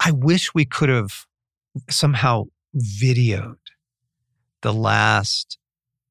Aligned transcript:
I 0.00 0.10
wish 0.12 0.54
we 0.54 0.64
could 0.64 0.88
have 0.88 1.26
somehow 1.88 2.44
videoed 2.76 3.56
the 4.62 4.72
last 4.72 5.58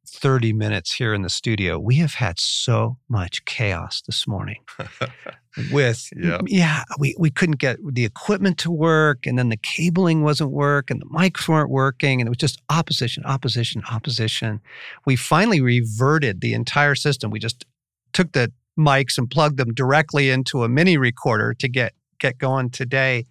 30 0.07 0.53
minutes 0.53 0.93
here 0.93 1.13
in 1.13 1.21
the 1.21 1.29
studio. 1.29 1.79
We 1.79 1.95
have 1.95 2.15
had 2.15 2.39
so 2.39 2.97
much 3.07 3.45
chaos 3.45 4.01
this 4.01 4.27
morning 4.27 4.57
with 5.71 6.09
Yeah. 6.15 6.39
yeah, 6.45 6.83
we, 6.97 7.15
we 7.17 7.29
couldn't 7.29 7.59
get 7.59 7.77
the 7.83 8.05
equipment 8.05 8.57
to 8.59 8.71
work 8.71 9.25
and 9.25 9.37
then 9.37 9.49
the 9.49 9.57
cabling 9.57 10.23
wasn't 10.23 10.51
work 10.51 10.89
and 10.89 11.01
the 11.01 11.05
mics 11.05 11.47
weren't 11.47 11.69
working 11.69 12.21
and 12.21 12.27
it 12.27 12.29
was 12.29 12.37
just 12.37 12.61
opposition, 12.69 13.23
opposition, 13.25 13.83
opposition. 13.89 14.61
We 15.05 15.15
finally 15.15 15.61
reverted 15.61 16.41
the 16.41 16.53
entire 16.53 16.95
system. 16.95 17.31
We 17.31 17.39
just 17.39 17.65
took 18.13 18.31
the 18.31 18.51
mics 18.77 19.17
and 19.17 19.29
plugged 19.29 19.57
them 19.57 19.73
directly 19.73 20.29
into 20.29 20.63
a 20.63 20.69
mini 20.69 20.97
recorder 20.97 21.53
to 21.55 21.67
get 21.67 21.93
get 22.19 22.37
going 22.37 22.69
today. 22.69 23.25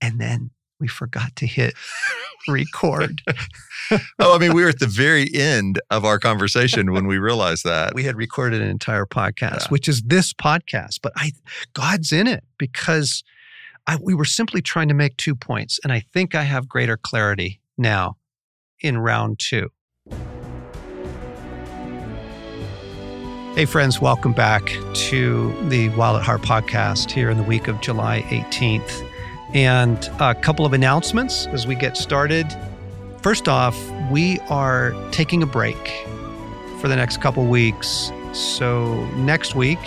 And 0.00 0.20
then 0.20 0.50
we 0.80 0.86
forgot 0.86 1.34
to 1.36 1.46
hit 1.46 1.74
record. 2.48 3.20
oh, 4.20 4.34
I 4.34 4.38
mean, 4.38 4.54
we 4.54 4.62
were 4.62 4.68
at 4.68 4.78
the 4.78 4.86
very 4.86 5.32
end 5.34 5.80
of 5.90 6.04
our 6.04 6.18
conversation 6.20 6.92
when 6.92 7.06
we 7.06 7.18
realized 7.18 7.64
that. 7.64 7.94
we 7.94 8.04
had 8.04 8.16
recorded 8.16 8.60
an 8.62 8.68
entire 8.68 9.06
podcast, 9.06 9.62
Yeah. 9.62 9.68
which 9.70 9.88
is 9.88 10.02
this 10.02 10.32
podcast. 10.32 11.00
But 11.02 11.12
I, 11.16 11.32
God's 11.74 12.12
in 12.12 12.26
it 12.28 12.44
because 12.58 13.24
I, 13.88 13.98
we 14.00 14.14
were 14.14 14.24
simply 14.24 14.62
trying 14.62 14.88
to 14.88 14.94
make 14.94 15.16
two 15.16 15.34
points, 15.34 15.80
and 15.82 15.92
I 15.92 16.04
think 16.12 16.34
I 16.34 16.42
have 16.42 16.68
greater 16.68 16.96
clarity 16.96 17.60
now 17.76 18.16
in 18.80 18.98
round 18.98 19.40
two. 19.40 19.70
Hey, 23.54 23.64
friends, 23.64 24.00
welcome 24.00 24.32
back 24.32 24.72
to 24.94 25.52
the 25.68 25.88
Wild 25.90 26.18
at 26.18 26.22
Heart 26.22 26.42
podcast 26.42 27.10
here 27.10 27.28
in 27.30 27.36
the 27.36 27.42
week 27.42 27.66
of 27.66 27.80
July 27.80 28.22
18th. 28.28 29.07
And 29.54 30.10
a 30.20 30.34
couple 30.34 30.66
of 30.66 30.72
announcements 30.72 31.46
as 31.46 31.66
we 31.66 31.74
get 31.74 31.96
started. 31.96 32.46
First 33.22 33.48
off, 33.48 33.76
we 34.10 34.38
are 34.48 34.92
taking 35.10 35.42
a 35.42 35.46
break 35.46 35.76
for 36.80 36.88
the 36.88 36.96
next 36.96 37.20
couple 37.20 37.44
weeks. 37.46 38.12
So, 38.32 39.04
next 39.16 39.54
week, 39.54 39.78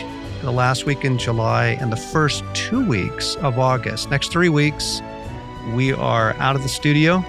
the 0.41 0.51
last 0.51 0.85
week 0.85 1.05
in 1.05 1.17
July, 1.17 1.77
and 1.79 1.91
the 1.91 1.97
first 1.97 2.43
two 2.53 2.85
weeks 2.85 3.35
of 3.37 3.59
August, 3.59 4.09
next 4.09 4.31
three 4.31 4.49
weeks, 4.49 5.01
we 5.73 5.93
are 5.93 6.33
out 6.33 6.55
of 6.55 6.63
the 6.63 6.69
studio 6.69 7.19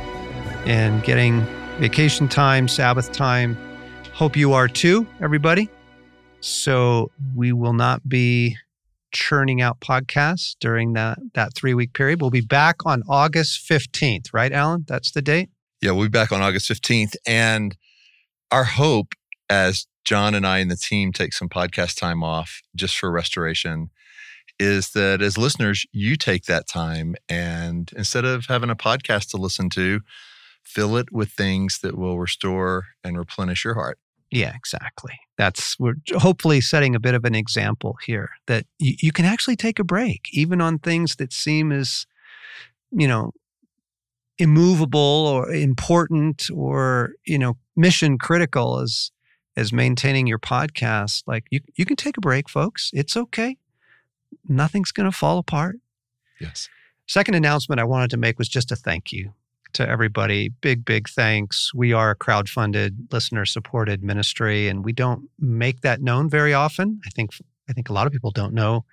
and 0.65 1.03
getting 1.05 1.43
vacation 1.79 2.29
time, 2.29 2.67
Sabbath 2.67 3.13
time. 3.13 3.57
Hope 4.15 4.37
you 4.37 4.55
are 4.55 4.69
too, 4.69 5.07
everybody. 5.21 5.69
So, 6.41 7.11
we 7.37 7.53
will 7.53 7.75
not 7.75 8.09
be 8.09 8.57
churning 9.13 9.61
out 9.61 9.81
podcasts 9.81 10.57
during 10.61 10.95
that, 10.95 11.19
that 11.35 11.55
three 11.55 11.75
week 11.75 11.93
period. 11.93 12.21
We'll 12.21 12.31
be 12.31 12.41
back 12.41 12.77
on 12.85 13.03
August 13.09 13.69
15th, 13.69 14.33
right, 14.33 14.53
Allen? 14.53 14.85
That's 14.89 15.11
the 15.13 15.23
date? 15.23 15.51
Yeah, 15.81 15.93
we'll 15.93 16.07
be 16.07 16.11
back 16.11 16.33
on 16.33 16.43
August 16.43 16.71
15th. 16.71 17.15
And 17.27 17.77
our 18.51 18.65
hope 18.65 19.15
as 19.49 19.87
John 20.05 20.35
and 20.35 20.47
I 20.47 20.59
and 20.59 20.71
the 20.71 20.77
team 20.77 21.13
take 21.13 21.33
some 21.33 21.49
podcast 21.49 21.99
time 21.99 22.23
off 22.23 22.61
just 22.75 22.99
for 22.99 23.11
restoration 23.11 23.91
is 24.59 24.91
that 24.91 25.23
as 25.23 25.39
listeners, 25.39 25.87
you 25.93 26.17
take 26.17 26.45
that 26.45 26.69
time 26.69 27.15
and 27.29 27.91
instead 27.97 28.25
of 28.25 28.47
having 28.47 28.71
a 28.71 28.77
podcast 28.77 29.31
to 29.31 29.37
listen 29.37 29.69
to, 29.71 30.01
fill 30.63 30.97
it 30.97 31.13
with 31.13 31.31
things 31.31 31.81
that 31.83 31.97
will 31.99 32.19
restore 32.19 32.85
and 33.03 33.19
replenish 33.19 33.65
your 33.65 33.75
heart. 33.75 33.99
Yeah, 34.33 34.55
exactly. 34.57 35.13
That's 35.37 35.79
we're 35.79 35.97
hopefully 36.17 36.63
setting 36.63 36.95
a 36.95 37.01
bit 37.01 37.15
of 37.15 37.27
an 37.27 37.35
example 37.35 37.99
here 38.07 38.31
that 38.47 38.65
you, 38.79 38.95
you 38.99 39.13
can 39.13 39.27
actually 39.27 39.57
take 39.57 39.79
a 39.79 39.85
break, 39.85 40.23
even 40.33 40.63
on 40.63 40.79
things 40.79 41.17
that 41.17 41.35
seem 41.35 41.71
as, 41.71 42.07
you 42.91 43.07
know, 43.07 43.33
immovable 44.39 44.99
or 44.99 45.53
important 45.53 46.49
or 46.55 47.13
you 47.27 47.39
know 47.39 47.59
mission 47.77 48.17
critical 48.17 48.81
as 48.81 49.11
as 49.55 49.71
maintaining 49.71 50.27
your 50.27 50.39
podcast. 50.39 51.25
Like 51.27 51.45
you, 51.51 51.61
you 51.77 51.85
can 51.85 51.97
take 51.97 52.17
a 52.17 52.23
break, 52.23 52.49
folks. 52.49 52.91
It's 52.95 53.19
okay. 53.19 53.59
Nothing's 54.49 54.93
going 54.93 55.11
to 55.11 55.17
fall 55.17 55.37
apart. 55.37 55.77
Yes. 56.41 56.71
Second 57.07 57.35
announcement 57.35 57.83
I 57.83 57.85
wanted 57.85 58.09
to 58.13 58.17
make 58.17 58.39
was 58.39 58.49
just 58.49 58.73
a 58.73 58.77
thank 58.77 59.13
you 59.13 59.35
to 59.75 59.89
everybody. 59.89 60.49
Big, 60.61 60.85
big 60.85 61.09
thanks. 61.09 61.73
We 61.75 61.93
are 61.93 62.11
a 62.11 62.15
crowd-funded, 62.15 63.09
listener-supported 63.13 64.03
ministry, 64.03 64.69
and 64.69 64.85
we 64.85 64.93
don't 64.93 65.29
make 65.39 65.81
that 65.83 66.01
known 66.03 66.29
very 66.31 66.55
often. 66.55 67.01
I 67.07 67.11
think 67.11 67.31
I 67.69 67.73
think 67.73 67.89
a 67.89 67.93
lot 67.93 68.07
of 68.07 68.13
people 68.13 68.31
don't 68.33 68.55
know 68.55 68.85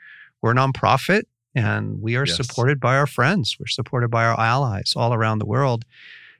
we're 0.41 0.51
a 0.51 0.55
nonprofit 0.55 1.23
and 1.55 2.01
we 2.01 2.15
are 2.15 2.25
Yes. 2.25 2.37
supported 2.37 2.79
by 2.79 2.95
our 2.95 3.07
friends. 3.07 3.57
We're 3.59 3.67
supported 3.67 4.09
by 4.09 4.25
our 4.25 4.39
allies 4.39 4.93
all 4.95 5.13
around 5.13 5.39
the 5.39 5.45
world. 5.45 5.85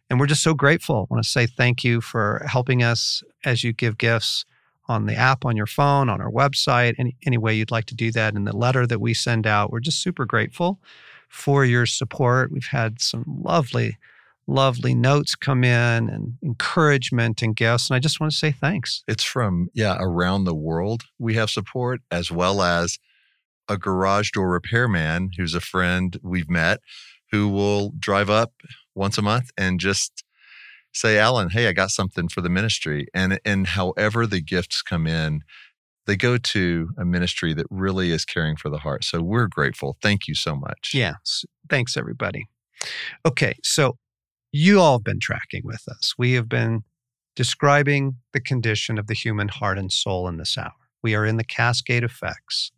And 0.10 0.20
we're 0.20 0.28
just 0.28 0.44
so 0.44 0.54
grateful. 0.54 1.08
I 1.10 1.14
want 1.14 1.24
to 1.24 1.30
say 1.30 1.46
thank 1.46 1.84
you 1.84 2.02
for 2.02 2.46
helping 2.48 2.82
us 2.82 3.24
as 3.46 3.64
you 3.64 3.74
give 3.74 3.98
gifts 3.98 4.46
on 4.88 5.06
the 5.06 5.16
app 5.16 5.46
on 5.46 5.56
your 5.56 5.68
phone, 5.68 6.10
on 6.10 6.20
our 6.20 6.32
website, 6.32 6.96
any, 6.98 7.16
any 7.26 7.38
way 7.38 7.54
you'd 7.54 7.70
like 7.72 7.86
to 7.86 7.96
do 7.96 8.12
that. 8.14 8.36
In 8.36 8.46
the 8.46 8.56
letter 8.56 8.88
that 8.88 9.00
we 9.00 9.14
send 9.14 9.46
out, 9.46 9.72
we're 9.72 9.80
just 9.82 10.02
super 10.02 10.26
grateful 10.26 10.80
for 11.28 11.64
your 11.64 11.86
support. 11.86 12.52
We've 12.52 12.66
had 12.66 13.00
some 13.00 13.24
lovely, 13.44 13.98
lovely 14.50 14.96
notes 14.96 15.36
come 15.36 15.64
in 15.64 16.10
and 16.10 16.34
encouragement 16.44 17.42
and 17.42 17.56
gifts. 17.56 17.90
And 17.90 17.96
I 17.96 18.00
just 18.00 18.20
want 18.20 18.32
to 18.32 18.38
say 18.38 18.52
thanks. 18.52 19.04
It's 19.08 19.24
from, 19.24 19.70
yeah, 19.74 19.98
around 20.00 20.44
the 20.44 20.56
world 20.56 21.04
we 21.20 21.36
have 21.36 21.50
support, 21.50 22.02
as 22.12 22.32
well 22.32 22.62
as 22.62 22.98
a 23.68 23.78
garage 23.78 24.32
door 24.32 24.50
repairman 24.50 25.32
who's 25.38 25.54
a 25.54 25.62
friend 25.62 26.20
we've 26.24 26.50
met 26.50 26.80
who 27.32 27.48
will 27.48 27.94
drive 28.00 28.30
up 28.30 28.54
once 28.96 29.18
a 29.18 29.22
month 29.22 29.52
and 29.56 29.80
just 29.80 30.24
say, 30.92 31.20
Allen, 31.20 31.50
hey, 31.52 31.68
I 31.68 31.74
got 31.74 31.92
something 31.92 32.28
for 32.28 32.42
the 32.42 32.50
ministry. 32.50 33.08
And 33.14 33.40
and 33.46 33.68
however 33.68 34.26
the 34.26 34.42
gifts 34.42 34.82
come 34.82 35.06
in, 35.06 35.42
they 36.08 36.18
go 36.18 36.40
to 36.40 36.90
a 36.98 37.06
ministry 37.06 37.54
that 37.54 37.68
really 37.70 38.10
is 38.10 38.26
caring 38.26 38.56
for 38.56 38.70
the 38.70 38.80
heart. 38.80 39.04
So 39.04 39.22
we're 39.22 39.48
grateful. 39.48 39.98
Thank 40.02 40.28
you 40.28 40.34
so 40.34 40.56
much. 40.56 40.92
Yes. 40.96 41.46
Thanks, 41.70 41.96
everybody. 41.96 42.48
Okay. 43.24 43.54
So 43.64 43.98
you 44.52 44.80
all 44.80 44.98
have 44.98 45.04
been 45.04 45.20
tracking 45.20 45.62
with 45.64 45.84
us. 45.88 46.14
We 46.18 46.34
have 46.34 46.50
been 46.50 46.84
describing 47.36 48.18
the 48.34 48.42
condition 48.42 48.98
of 48.98 49.08
the 49.08 49.14
human 49.14 49.48
heart 49.48 49.78
and 49.78 49.92
soul 49.92 50.28
in 50.28 50.38
this 50.38 50.58
hour. 50.58 50.74
We 51.02 51.16
are 51.16 51.26
in 51.26 51.38
the 51.38 51.44
cascade 51.44 52.04
effects 52.04 52.72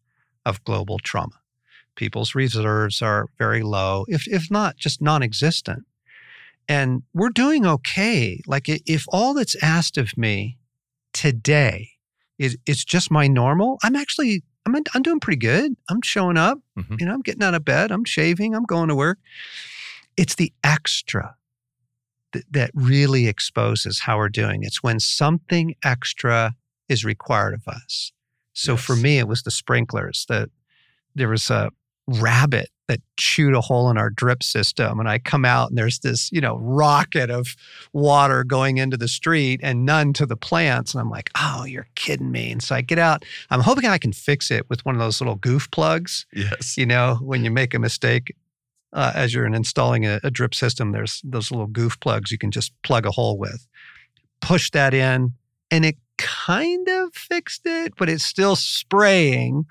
of 0.45 0.63
global 0.63 0.99
trauma. 0.99 1.39
People's 1.95 2.35
reserves 2.35 3.01
are 3.01 3.27
very 3.37 3.63
low, 3.63 4.05
if, 4.07 4.27
if 4.27 4.49
not 4.51 4.77
just 4.77 5.01
non 5.01 5.23
existent. 5.23 5.85
And 6.67 7.03
we're 7.13 7.29
doing 7.29 7.65
okay. 7.65 8.39
Like, 8.47 8.69
if 8.69 9.05
all 9.09 9.33
that's 9.33 9.61
asked 9.63 9.97
of 9.97 10.17
me 10.17 10.57
today 11.13 11.89
is 12.38 12.57
it's 12.65 12.85
just 12.85 13.11
my 13.11 13.27
normal, 13.27 13.77
I'm 13.83 13.95
actually, 13.95 14.43
I'm, 14.65 14.75
I'm 14.93 15.01
doing 15.01 15.19
pretty 15.19 15.39
good. 15.39 15.75
I'm 15.89 16.01
showing 16.01 16.38
up. 16.38 16.59
Mhm. 16.77 16.99
You 16.99 17.05
know, 17.07 17.13
I'm 17.13 17.21
getting 17.21 17.43
out 17.43 17.55
of 17.55 17.65
bed, 17.65 17.91
I'm 17.91 18.05
shaving, 18.05 18.55
I'm 18.55 18.63
going 18.63 18.89
to 18.89 18.95
work. 18.95 19.19
It's 20.17 20.35
the 20.35 20.53
extra 20.63 21.35
that, 22.34 22.44
that 22.52 22.72
really 22.74 23.28
exposes 23.28 24.00
how 24.00 24.18
we're 24.18 24.30
doing. 24.30 24.64
It's 24.64 24.84
when 24.84 25.00
something 25.00 25.75
extra 25.84 26.53
is 26.90 27.06
required 27.06 27.53
of 27.53 27.68
us. 27.68 28.12
So 28.53 28.78
for 28.78 28.96
me, 28.96 29.18
it 29.18 29.28
was 29.28 29.44
the 29.44 29.52
sprinklers 29.52 30.25
that 30.30 30.50
there 31.16 31.30
was 31.30 31.50
a 31.50 31.72
rabbit 32.08 32.69
that 32.88 33.00
chewed 33.16 33.53
a 33.53 33.62
hole 33.62 33.90
in 33.90 33.97
our 33.97 34.09
drip 34.09 34.44
system. 34.44 35.00
And 35.00 35.08
I 35.08 35.18
come 35.18 35.46
out 35.46 35.69
and 35.69 35.78
there's 35.78 36.00
this, 36.00 36.30
you 36.34 36.42
know, 36.42 36.58
rocket 36.58 37.30
of 37.30 37.56
water 37.94 38.44
going 38.44 38.78
into 38.78 38.98
the 38.98 39.08
street 39.08 39.62
and 39.63 39.86
none 39.86 40.12
to 40.13 40.25
the 40.25 40.36
plants. 40.36 40.94
And 40.94 41.00
I'm 41.00 41.09
like, 41.09 41.30
oh, 41.40 41.63
you're 41.63 41.88
kidding 41.96 42.31
me. 42.31 42.52
And 42.52 42.62
so 42.62 42.75
I 42.75 42.81
get 42.81 43.00
out. 43.00 43.24
I'm 43.50 43.62
hoping 43.62 43.86
I 43.86 43.98
can 43.98 44.12
fix 44.12 44.52
it 44.52 44.69
with 44.69 44.84
one 44.86 44.94
of 44.94 45.00
those 45.00 45.22
little 45.22 45.36
goof 45.36 45.72
plugs 45.72 46.25
Yes. 46.34 46.78
you 46.78 46.86
know, 46.86 47.18
when 47.22 47.46
you 47.46 47.52
make 47.52 47.74
a 47.74 47.80
mistake 47.80 48.36
uh, 48.94 49.12
as 49.16 49.34
you're 49.34 49.46
installing 49.46 50.06
a, 50.06 50.19
a 50.24 50.31
drip 50.31 50.54
system, 50.54 50.92
there's 50.92 51.21
those 51.24 51.51
little 51.51 51.68
goof 51.68 52.00
plugs 52.00 52.31
you 52.31 52.38
can 52.38 52.51
just 52.51 52.74
plug 52.83 53.06
a 53.06 53.12
hole 53.12 53.38
with. 53.38 53.68
Push 54.42 54.71
that 54.71 54.94
in, 54.94 55.33
and 55.69 55.86
it 55.86 55.98
kind 56.18 56.88
of 56.89 57.13
fixed 57.13 57.62
it, 57.65 57.94
but 57.98 58.10
it's 58.10 58.25
still 58.25 58.56
spraying. 58.56 59.65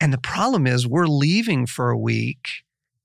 And 0.00 0.12
the 0.12 0.18
problem 0.18 0.66
is, 0.66 0.86
we're 0.86 1.06
leaving 1.06 1.66
for 1.66 1.90
a 1.90 1.98
week, 1.98 2.48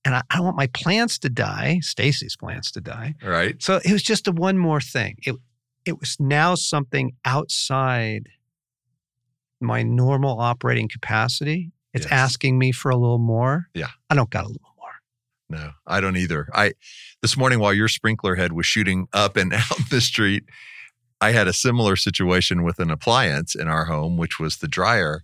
and 0.03 0.15
I, 0.15 0.21
I 0.29 0.35
don't 0.35 0.45
want 0.45 0.57
my 0.57 0.67
plants 0.67 1.17
to 1.19 1.29
die, 1.29 1.79
Stasi's 1.81 2.35
plants 2.35 2.71
to 2.71 2.81
die. 2.81 3.15
Right. 3.23 3.61
So 3.61 3.79
it 3.85 3.91
was 3.93 4.03
just 4.03 4.27
a 4.27 4.31
one 4.31 4.57
more 4.57 4.81
thing. 4.81 5.15
It 5.23 5.35
it 5.85 5.99
was 5.99 6.17
now 6.19 6.53
something 6.55 7.13
outside 7.25 8.29
my 9.59 9.83
normal 9.83 10.39
operating 10.39 10.87
capacity. 10.89 11.71
It's 11.93 12.05
Yes. 12.05 12.11
asking 12.11 12.57
me 12.57 12.71
for 12.71 12.89
a 12.89 12.95
little 12.95 13.17
more. 13.19 13.67
Yeah. 13.73 13.87
I 14.09 14.15
don't 14.15 14.29
got 14.29 14.45
a 14.45 14.47
little. 14.47 14.70
No, 15.51 15.71
I 15.85 15.99
don't 15.99 16.15
either. 16.15 16.47
I 16.53 16.71
this 17.21 17.35
morning 17.35 17.59
while 17.59 17.73
your 17.73 17.89
sprinkler 17.89 18.35
head 18.35 18.53
was 18.53 18.65
shooting 18.65 19.07
up 19.11 19.35
and 19.35 19.53
out 19.53 19.89
the 19.89 19.99
street, 19.99 20.45
I 21.19 21.33
had 21.33 21.49
a 21.49 21.53
similar 21.53 21.97
situation 21.97 22.63
with 22.63 22.79
an 22.79 22.89
appliance 22.89 23.53
in 23.53 23.67
our 23.67 23.83
home, 23.83 24.15
which 24.15 24.39
was 24.39 24.57
the 24.57 24.69
dryer. 24.69 25.23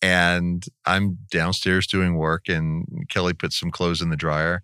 And 0.00 0.64
I'm 0.84 1.18
downstairs 1.32 1.88
doing 1.88 2.16
work, 2.16 2.48
and 2.48 3.08
Kelly 3.08 3.32
puts 3.32 3.58
some 3.58 3.72
clothes 3.72 4.00
in 4.00 4.10
the 4.10 4.16
dryer. 4.16 4.62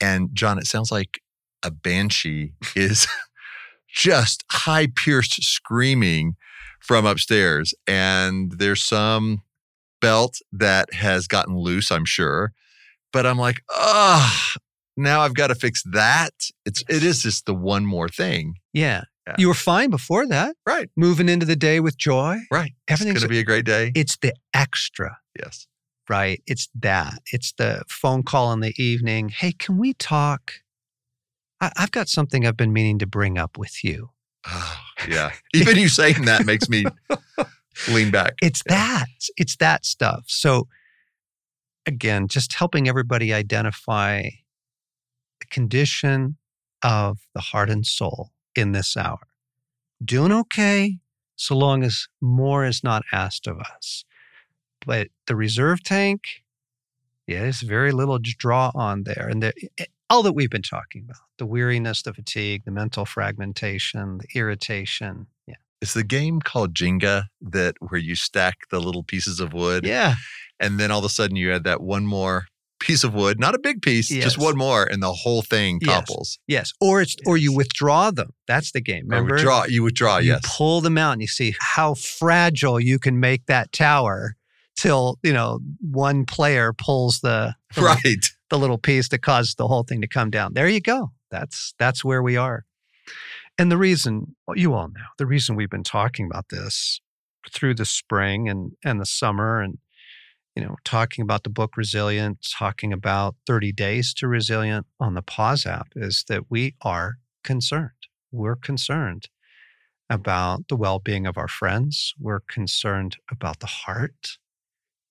And 0.00 0.30
John, 0.32 0.58
it 0.58 0.66
sounds 0.66 0.92
like 0.92 1.20
a 1.64 1.72
banshee 1.72 2.52
is 2.76 3.08
just 3.88 4.44
high 4.48 4.86
pierced 4.94 5.42
screaming 5.42 6.36
from 6.78 7.04
upstairs. 7.04 7.74
And 7.88 8.52
there's 8.52 8.84
some 8.84 9.42
belt 10.00 10.38
that 10.52 10.94
has 10.94 11.26
gotten 11.26 11.56
loose, 11.56 11.90
I'm 11.90 12.04
sure. 12.04 12.52
But 13.12 13.26
I'm 13.26 13.38
like, 13.38 13.62
oh, 13.70 14.38
now 14.96 15.20
I've 15.20 15.34
got 15.34 15.48
to 15.48 15.54
fix 15.54 15.82
that. 15.92 16.32
It's 16.66 16.82
it 16.88 17.02
is 17.02 17.22
just 17.22 17.46
the 17.46 17.54
one 17.54 17.86
more 17.86 18.08
thing. 18.08 18.54
Yeah. 18.72 19.04
Yeah. 19.26 19.34
You 19.38 19.48
were 19.48 19.54
fine 19.54 19.90
before 19.90 20.26
that. 20.26 20.56
Right. 20.66 20.88
Moving 20.96 21.28
into 21.28 21.44
the 21.44 21.56
day 21.56 21.80
with 21.80 21.98
joy. 21.98 22.38
Right. 22.50 22.72
Everything's 22.88 23.16
it's 23.16 23.24
gonna 23.24 23.30
be 23.30 23.38
a 23.40 23.44
great 23.44 23.66
day. 23.66 23.92
it's 23.94 24.16
the 24.16 24.32
extra, 24.54 25.18
yes. 25.38 25.66
right? 26.08 26.42
It's 26.46 26.68
that. 26.80 27.18
It's 27.32 27.52
the 27.52 27.82
phone 27.88 28.22
call 28.22 28.52
in 28.54 28.60
the 28.60 28.72
evening. 28.82 29.28
Hey, 29.28 29.52
can 29.52 29.76
we 29.76 29.92
talk? 29.94 30.52
I, 31.60 31.70
I've 31.76 31.90
got 31.90 32.08
something 32.08 32.46
I've 32.46 32.56
been 32.56 32.72
meaning 32.72 32.98
to 33.00 33.06
bring 33.06 33.36
up 33.36 33.58
with 33.58 33.84
you. 33.84 34.10
Oh, 34.46 34.76
yeah. 35.06 35.32
Even 35.54 35.76
you 35.76 35.88
saying 35.88 36.24
that 36.24 36.46
makes 36.46 36.68
me 36.70 36.84
lean 37.90 38.10
back. 38.10 38.34
It's 38.40 38.62
Yeah. 38.68 38.76
that. 38.76 39.08
It's 39.36 39.56
that 39.56 39.84
stuff. 39.84 40.24
So 40.28 40.68
again, 41.88 42.28
just 42.28 42.52
helping 42.52 42.88
everybody 42.88 43.32
identify 43.32 44.22
the 45.40 45.46
condition 45.50 46.36
of 46.82 47.18
the 47.34 47.40
heart 47.40 47.70
and 47.70 47.84
soul 47.84 48.30
in 48.54 48.72
this 48.72 48.96
hour. 48.96 49.26
Doing 50.04 50.32
okay 50.32 50.98
so 51.34 51.56
long 51.56 51.82
as 51.82 52.06
more 52.20 52.64
is 52.64 52.84
not 52.84 53.02
asked 53.12 53.46
of 53.46 53.58
us. 53.58 54.04
But 54.86 55.08
the 55.26 55.34
reserve 55.34 55.82
tank, 55.82 56.22
yeah, 57.26 57.40
there's 57.40 57.62
very 57.62 57.92
little 57.92 58.18
to 58.20 58.34
draw 58.38 58.70
on 58.74 59.04
there. 59.04 59.28
And 59.28 59.42
eh, 59.44 59.52
all 60.10 60.22
that 60.22 60.32
we've 60.32 60.50
been 60.50 60.62
talking 60.62 61.04
about 61.04 61.22
the 61.38 61.46
weariness, 61.46 62.02
the 62.02 62.14
fatigue, 62.14 62.64
the 62.64 62.70
mental 62.70 63.04
fragmentation, 63.04 64.18
the 64.18 64.38
irritation. 64.38 65.26
Yeah. 65.46 65.56
It's 65.80 65.94
the 65.94 66.04
game 66.04 66.40
called 66.40 66.74
Jenga 66.74 67.24
that 67.40 67.76
where 67.80 68.00
you 68.00 68.14
stack 68.14 68.68
the 68.70 68.80
little 68.80 69.02
pieces 69.02 69.40
of 69.40 69.52
wood. 69.52 69.84
Yeah. 69.86 70.14
And 70.60 70.78
then 70.78 70.90
all 70.90 70.98
of 70.98 71.04
a 71.04 71.08
sudden 71.08 71.36
you 71.36 71.52
add 71.52 71.64
that 71.64 71.80
one 71.80 72.06
more 72.06 72.46
piece 72.80 73.04
of 73.04 73.12
wood, 73.14 73.40
not 73.40 73.54
a 73.54 73.58
big 73.58 73.82
piece, 73.82 74.10
Yes. 74.10 74.24
just 74.24 74.38
one 74.38 74.56
more, 74.56 74.84
and 74.84 75.02
the 75.02 75.12
whole 75.12 75.42
thing 75.42 75.80
topples. 75.80 76.38
Yes, 76.46 76.72
or 76.80 77.00
it's 77.02 77.16
or 77.26 77.36
you 77.36 77.52
withdraw 77.52 78.10
them. 78.10 78.32
That's 78.46 78.72
the 78.72 78.80
game. 78.80 79.04
Or 79.06 79.16
Remember, 79.16 79.34
withdraw. 79.34 79.64
You 79.64 79.82
withdraw, 79.82 80.16
yes. 80.18 80.24
you 80.24 80.32
yes. 80.32 80.56
pull 80.56 80.80
them 80.80 80.96
out 80.96 81.12
and 81.12 81.20
you 81.20 81.26
see 81.26 81.54
how 81.60 81.94
fragile 81.94 82.78
you 82.80 82.98
can 82.98 83.18
make 83.18 83.46
that 83.46 83.72
tower 83.72 84.36
till 84.76 85.18
you 85.22 85.32
know 85.32 85.58
one 85.80 86.24
player 86.24 86.72
pulls 86.72 87.20
the 87.20 87.54
the, 87.74 87.82
right. 87.82 88.26
the 88.50 88.58
little 88.58 88.78
piece 88.78 89.08
that 89.08 89.22
causes 89.22 89.54
the 89.56 89.66
whole 89.66 89.82
thing 89.82 90.00
to 90.00 90.08
come 90.08 90.30
down. 90.30 90.54
There 90.54 90.68
you 90.68 90.80
go. 90.80 91.10
That's 91.30 91.74
that's 91.78 92.04
where 92.04 92.22
we 92.22 92.36
are. 92.36 92.64
And 93.58 93.72
the 93.72 93.76
reason 93.76 94.36
well, 94.46 94.56
you 94.56 94.74
all 94.74 94.88
know 94.88 95.00
the 95.18 95.26
reason 95.26 95.56
we've 95.56 95.70
been 95.70 95.82
talking 95.82 96.26
about 96.26 96.48
this 96.50 97.00
through 97.52 97.74
the 97.74 97.84
spring 97.84 98.48
and 98.48 98.72
and 98.84 99.00
the 99.00 99.06
summer 99.06 99.60
and 99.60 99.78
you 100.58 100.64
know 100.64 100.74
talking 100.82 101.22
about 101.22 101.44
the 101.44 101.50
book 101.50 101.76
resilient 101.76 102.44
talking 102.58 102.92
about 102.92 103.36
30 103.46 103.70
days 103.70 104.12
to 104.12 104.26
resilient 104.26 104.86
on 104.98 105.14
the 105.14 105.22
pause 105.22 105.64
app 105.64 105.86
is 105.94 106.24
that 106.28 106.50
we 106.50 106.74
are 106.82 107.18
concerned. 107.44 108.08
We're 108.32 108.56
concerned 108.56 109.28
about 110.10 110.66
the 110.66 110.74
well-being 110.74 111.28
of 111.28 111.38
our 111.38 111.46
friends. 111.46 112.12
We're 112.18 112.40
concerned 112.40 113.18
about 113.30 113.60
the 113.60 113.68
heart. 113.68 114.38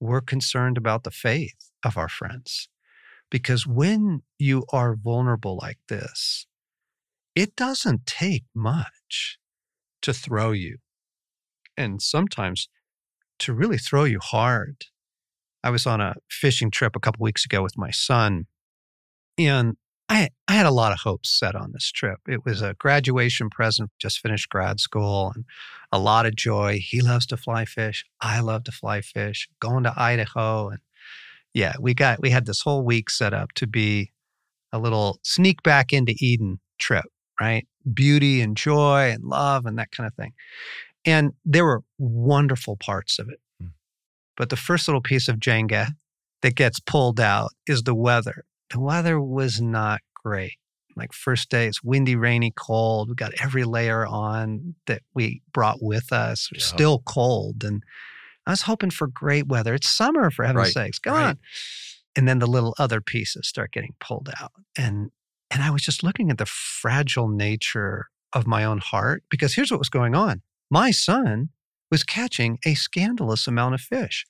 We're 0.01 0.19
concerned 0.19 0.77
about 0.77 1.05
the 1.05 1.11
faith 1.11 1.71
of 1.81 1.97
our 1.97 2.09
friends. 2.09 2.67
Because 3.31 3.65
when 3.65 4.23
you 4.38 4.65
are 4.73 4.97
vulnerable 4.97 5.57
like 5.61 5.79
this 5.88 6.45
it 7.35 7.55
doesn't 7.55 8.05
take 8.05 8.43
much 8.53 9.38
to 10.01 10.11
throw 10.11 10.51
you 10.51 10.79
and 11.77 12.01
sometimes 12.01 12.67
to 13.39 13.53
really 13.53 13.77
throw 13.77 14.03
you 14.03 14.19
hard 14.19 14.88
I 15.63 15.69
was 15.69 15.86
on 15.86 16.01
a 16.01 16.15
fishing 16.30 16.71
trip 16.71 16.95
a 16.95 17.00
couple 17.00 17.24
weeks 17.24 17.45
ago 17.45 17.62
with 17.62 17.77
my 17.77 17.92
son, 17.92 18.48
and 19.38 19.75
I 20.09 20.30
I 20.48 20.54
had 20.54 20.65
a 20.65 20.71
lot 20.71 20.92
of 20.92 21.00
hopes 21.00 21.30
set 21.30 21.56
on 21.56 21.71
this 21.71 21.92
trip. 21.92 22.19
It 22.27 22.45
was 22.45 22.62
a 22.62 22.75
graduation 22.75 23.50
present, 23.50 23.92
just 24.00 24.19
finished 24.19 24.50
grad 24.50 24.80
school, 24.80 25.31
and 25.36 25.45
a 25.92 26.00
lot 26.00 26.25
of 26.25 26.36
joy. 26.36 26.80
He 26.81 27.01
loves 27.01 27.25
to 27.27 27.38
fly 27.38 27.65
fish. 27.65 28.06
I 28.21 28.39
love 28.39 28.63
to 28.65 28.71
fly 28.71 29.01
fish. 29.01 29.50
Going 29.59 29.83
to 29.83 29.94
Idaho, 29.95 30.69
and 30.69 30.80
yeah, 31.54 31.74
we 31.80 31.94
got 31.94 32.21
we 32.21 32.30
had 32.30 32.45
this 32.45 32.62
whole 32.62 32.83
week 32.83 33.10
set 33.10 33.33
up 33.33 33.51
to 33.53 33.68
be 33.68 34.12
a 34.71 34.80
little 34.80 35.19
sneak 35.24 35.63
back 35.63 35.94
into 35.94 36.13
Eden 36.19 36.60
trip, 36.80 37.06
right? 37.39 37.68
Beauty 37.94 38.42
and 38.42 38.56
joy 38.56 39.12
and 39.12 39.24
love 39.24 39.65
and 39.65 39.77
that 39.80 39.92
kind 39.92 40.07
of 40.07 40.13
thing. 40.13 40.33
And 41.06 41.33
there 41.45 41.65
were 41.65 41.83
wonderful 41.98 42.75
parts 42.75 43.18
of 43.18 43.30
it. 43.30 43.39
But 44.38 44.50
the 44.50 44.56
first 44.56 44.88
little 44.88 45.01
piece 45.01 45.28
of 45.28 45.38
Jenga 45.38 45.89
that 46.42 46.56
gets 46.56 46.80
pulled 46.80 47.19
out 47.19 47.51
is 47.66 47.84
the 47.84 47.95
weather. 47.95 48.45
The 48.69 48.80
weather 48.80 49.19
was 49.19 49.60
not 49.60 50.00
great. 50.24 50.57
Like 50.95 51.13
first 51.13 51.50
day, 51.50 51.68
it's 51.68 51.84
windy, 51.84 52.16
rainy, 52.16 52.54
cold. 52.56 53.10
We 53.10 53.16
got 53.16 53.34
every 53.42 53.63
layer 53.63 54.06
on 54.06 54.75
that 54.88 55.01
we 55.13 55.42
brought 55.54 55.78
with 55.81 56.12
us. 56.12 56.50
Yeah. 56.54 56.62
Still 56.62 57.04
cold. 57.06 57.63
And 57.63 57.84
I 58.45 58.51
was 58.51 58.63
hoping 58.63 58.89
for 58.89 59.07
great 59.07 59.48
weather. 59.48 59.74
It's 59.74 59.89
summer, 59.89 60.31
for 60.31 60.44
heaven's 60.44 60.75
Right, 60.75 60.86
sakes. 60.86 61.00
Come 61.00 61.13
right. 61.13 61.25
on. 61.30 61.39
And 62.16 62.28
then 62.28 62.39
the 62.39 62.48
little 62.48 62.74
other 62.80 63.00
pieces 63.00 63.48
start 63.48 63.72
getting 63.72 63.94
pulled 64.00 64.30
out. 64.39 64.51
And 64.78 65.12
and 65.50 65.63
I 65.63 65.69
was 65.69 65.81
just 65.81 66.04
looking 66.04 66.30
at 66.30 66.39
the 66.39 66.45
fragile 66.45 67.30
nature 67.30 68.07
of 68.34 68.48
my 68.48 68.63
own 68.66 68.80
heart 68.80 69.24
because 69.30 69.54
here's 69.56 69.72
what 69.72 69.80
was 69.80 69.89
going 69.89 70.13
on. 70.16 70.42
My 70.69 70.92
son 70.92 71.50
was 71.92 72.04
catching 72.04 72.60
a 72.66 72.74
scandalous 72.74 73.48
amount 73.48 73.75
of 73.75 73.81
fish. 73.81 74.25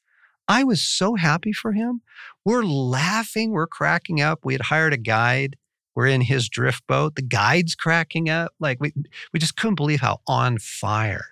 I 0.47 0.63
was 0.63 0.81
so 0.81 1.15
happy 1.15 1.51
for 1.51 1.73
him. 1.73 2.01
We're 2.45 2.63
laughing, 2.63 3.51
we're 3.51 3.67
cracking 3.67 4.21
up. 4.21 4.39
We 4.45 4.53
had 4.53 4.61
hired 4.63 4.93
a 4.93 4.97
guide. 4.97 5.57
We're 5.95 6.07
in 6.07 6.21
his 6.21 6.47
drift 6.47 6.85
boat. 6.87 7.15
The 7.15 7.21
guide's 7.23 7.73
cracking 7.75 8.29
up. 8.29 8.53
Like 8.59 8.79
we 8.79 8.93
we 9.33 9.39
just 9.39 9.57
couldn't 9.57 9.75
believe 9.75 9.99
how 10.01 10.19
on 10.27 10.57
fire 10.59 11.25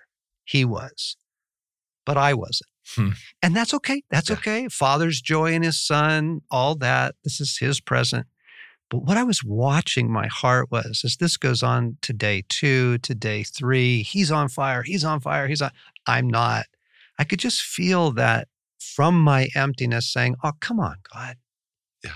he 0.44 0.64
was. 0.64 1.16
But 2.04 2.16
I 2.16 2.34
wasn't. 2.34 2.68
Hmm. 2.94 3.10
And 3.42 3.54
that's 3.56 3.72
okay. 3.74 4.02
That's 4.10 4.28
Yeah. 4.30 4.36
okay. 4.36 4.68
Father's 4.68 5.20
joy 5.20 5.52
in 5.52 5.62
his 5.62 5.78
son, 5.78 6.42
all 6.50 6.74
that. 6.76 7.14
This 7.24 7.40
is 7.40 7.58
his 7.58 7.80
present. 7.80 8.26
But 8.90 8.98
what 9.04 9.16
I 9.16 9.24
was 9.24 9.42
watching 9.42 10.12
my 10.12 10.28
heart 10.28 10.70
was 10.70 11.02
as 11.04 11.16
this 11.16 11.36
goes 11.36 11.62
on 11.62 11.96
to 12.02 12.12
day 12.12 12.44
two, 12.48 12.98
to 12.98 13.14
day 13.14 13.42
three, 13.42 14.02
he's 14.02 14.30
on 14.30 14.48
fire, 14.48 14.82
he's 14.84 15.04
on 15.04 15.20
fire, 15.20 15.48
he's 15.48 15.62
on. 15.62 15.70
I'm 16.06 16.28
not. 16.28 16.66
I 17.18 17.24
could 17.24 17.38
just 17.38 17.60
feel 17.62 18.12
that 18.12 18.48
from 18.78 19.20
my 19.20 19.48
emptiness 19.54 20.12
saying, 20.12 20.36
Oh, 20.44 20.52
come 20.60 20.80
on, 20.80 20.96
God. 21.12 21.36
Yeah. 22.04 22.10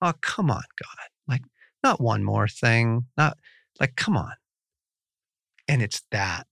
Oh, 0.00 0.12
come 0.20 0.50
on, 0.50 0.62
God. 0.82 1.08
Like, 1.28 1.42
not 1.82 2.00
one 2.00 2.24
more 2.24 2.48
thing. 2.48 3.06
Not 3.16 3.36
like, 3.80 3.96
come 3.96 4.16
on. 4.16 4.32
And 5.68 5.82
it's 5.82 6.02
that 6.10 6.46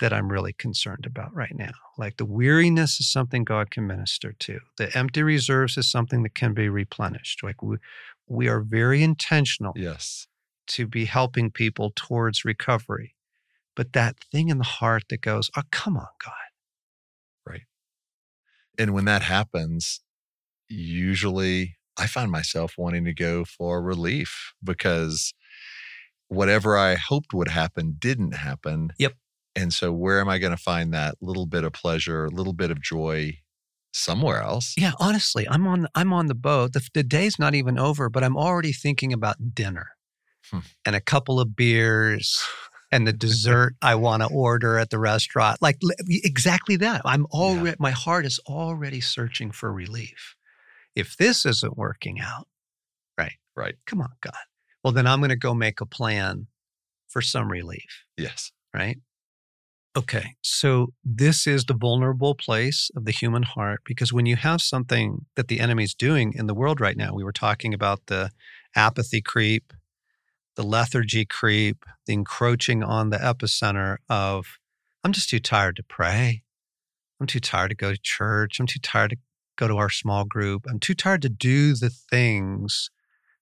that 0.00 0.12
I'm 0.14 0.30
really 0.32 0.54
concerned 0.54 1.04
about 1.06 1.34
right 1.34 1.54
now. 1.54 1.72
Like 1.98 2.16
the 2.16 2.24
weariness 2.24 2.98
is 3.00 3.12
something 3.12 3.44
God 3.44 3.70
can 3.70 3.86
minister 3.86 4.32
to. 4.32 4.60
The 4.78 4.96
empty 4.96 5.22
reserves 5.22 5.76
is 5.76 5.90
something 5.90 6.22
that 6.22 6.34
can 6.34 6.54
be 6.54 6.68
replenished. 6.70 7.42
Like 7.42 7.62
we, 7.62 7.76
we 8.26 8.48
are 8.48 8.60
very 8.60 9.02
intentional 9.02 9.74
Yes. 9.76 10.26
to 10.68 10.86
be 10.86 11.04
helping 11.04 11.50
people 11.50 11.92
towards 11.94 12.46
recovery. 12.46 13.14
But 13.76 13.92
that 13.92 14.16
thing 14.32 14.48
in 14.48 14.58
the 14.58 14.64
heart 14.64 15.04
that 15.10 15.20
goes, 15.20 15.50
oh, 15.56 15.62
come 15.70 15.96
on, 15.96 16.08
God. 16.24 16.32
Right. 17.46 17.62
And 18.78 18.92
when 18.92 19.04
that 19.04 19.22
happens, 19.22 20.00
usually 20.68 21.76
I 21.96 22.06
find 22.06 22.30
myself 22.30 22.74
wanting 22.76 23.04
to 23.04 23.14
go 23.14 23.44
for 23.44 23.82
relief 23.82 24.52
because 24.62 25.32
whatever 26.28 26.76
I 26.76 26.94
hoped 26.94 27.34
would 27.34 27.48
happen 27.48 27.96
didn't 27.98 28.32
happen. 28.32 28.90
Yep. 28.98 29.14
And 29.56 29.72
so, 29.74 29.92
where 29.92 30.20
am 30.20 30.28
I 30.28 30.38
going 30.38 30.56
to 30.56 30.62
find 30.62 30.94
that 30.94 31.16
little 31.20 31.46
bit 31.46 31.64
of 31.64 31.72
pleasure, 31.72 32.26
a 32.26 32.30
little 32.30 32.52
bit 32.52 32.70
of 32.70 32.80
joy 32.80 33.38
somewhere 33.92 34.40
else? 34.40 34.74
Yeah, 34.78 34.92
honestly, 35.00 35.46
I'm 35.48 35.66
on 35.66 35.88
I'm 35.94 36.12
on 36.12 36.26
the 36.26 36.34
boat. 36.36 36.72
The, 36.72 36.88
the 36.94 37.02
day's 37.02 37.38
not 37.38 37.54
even 37.54 37.78
over, 37.78 38.08
but 38.08 38.22
I'm 38.22 38.36
already 38.36 38.72
thinking 38.72 39.12
about 39.12 39.54
dinner 39.54 39.88
Hmm. 40.50 40.60
and 40.84 40.96
a 40.96 41.00
couple 41.00 41.38
of 41.38 41.54
beers 41.54 42.42
and 42.92 43.06
the 43.06 43.12
dessert 43.12 43.74
I 43.82 43.94
want 43.94 44.22
to 44.22 44.28
order 44.28 44.78
at 44.78 44.90
the 44.90 44.98
restaurant. 44.98 45.60
Like 45.62 45.78
exactly 46.08 46.76
that. 46.76 47.02
I'm 47.04 47.26
already 47.26 47.76
my 47.78 47.90
heart 47.92 48.26
is 48.26 48.40
already 48.46 49.00
searching 49.00 49.50
for 49.50 49.72
relief. 49.72 50.34
If 50.96 51.16
this 51.16 51.46
isn't 51.46 51.76
working 51.76 52.20
out, 52.20 52.48
right? 53.16 53.34
Right. 53.56 53.76
Come 53.86 54.00
on, 54.00 54.10
God. 54.20 54.34
Well, 54.82 54.92
then 54.92 55.06
I'm 55.06 55.20
going 55.20 55.30
to 55.30 55.36
go 55.36 55.54
make 55.54 55.80
a 55.80 55.86
plan 55.86 56.46
for 57.08 57.20
some 57.22 57.50
relief, 57.50 58.04
Yes. 58.16 58.50
right? 58.74 58.98
Okay, 59.96 60.36
so 60.40 60.92
this 61.04 61.48
is 61.48 61.64
the 61.64 61.74
vulnerable 61.74 62.36
place 62.36 62.90
of 62.94 63.04
the 63.06 63.10
human 63.10 63.42
heart 63.42 63.80
because 63.84 64.12
when 64.12 64.24
you 64.24 64.36
have 64.36 64.60
something 64.60 65.26
that 65.34 65.48
the 65.48 65.58
enemy's 65.58 65.94
doing 65.94 66.32
in 66.36 66.46
the 66.46 66.54
world 66.54 66.80
right 66.80 66.96
now, 66.96 67.12
we 67.12 67.24
were 67.24 67.32
talking 67.32 67.74
about 67.74 68.06
the 68.06 68.30
apathy 68.76 69.20
creep, 69.20 69.72
the 70.56 70.62
lethargy 70.62 71.24
creep, 71.24 71.84
the 72.06 72.12
encroaching 72.12 72.82
on 72.82 73.10
the 73.10 73.18
epicenter 73.18 73.98
of, 74.08 74.58
I'm 75.04 75.12
just 75.12 75.30
too 75.30 75.40
tired 75.40 75.76
to 75.76 75.82
pray. 75.82 76.42
I'm 77.20 77.26
too 77.26 77.40
tired 77.40 77.68
to 77.70 77.76
go 77.76 77.92
to 77.92 77.98
church. 78.02 78.58
I'm 78.60 78.66
too 78.66 78.80
tired 78.80 79.10
to 79.10 79.16
go 79.56 79.68
to 79.68 79.76
our 79.76 79.90
small 79.90 80.24
group. 80.24 80.66
I'm 80.68 80.80
too 80.80 80.94
tired 80.94 81.22
to 81.22 81.28
do 81.28 81.74
the 81.74 81.90
things 81.90 82.90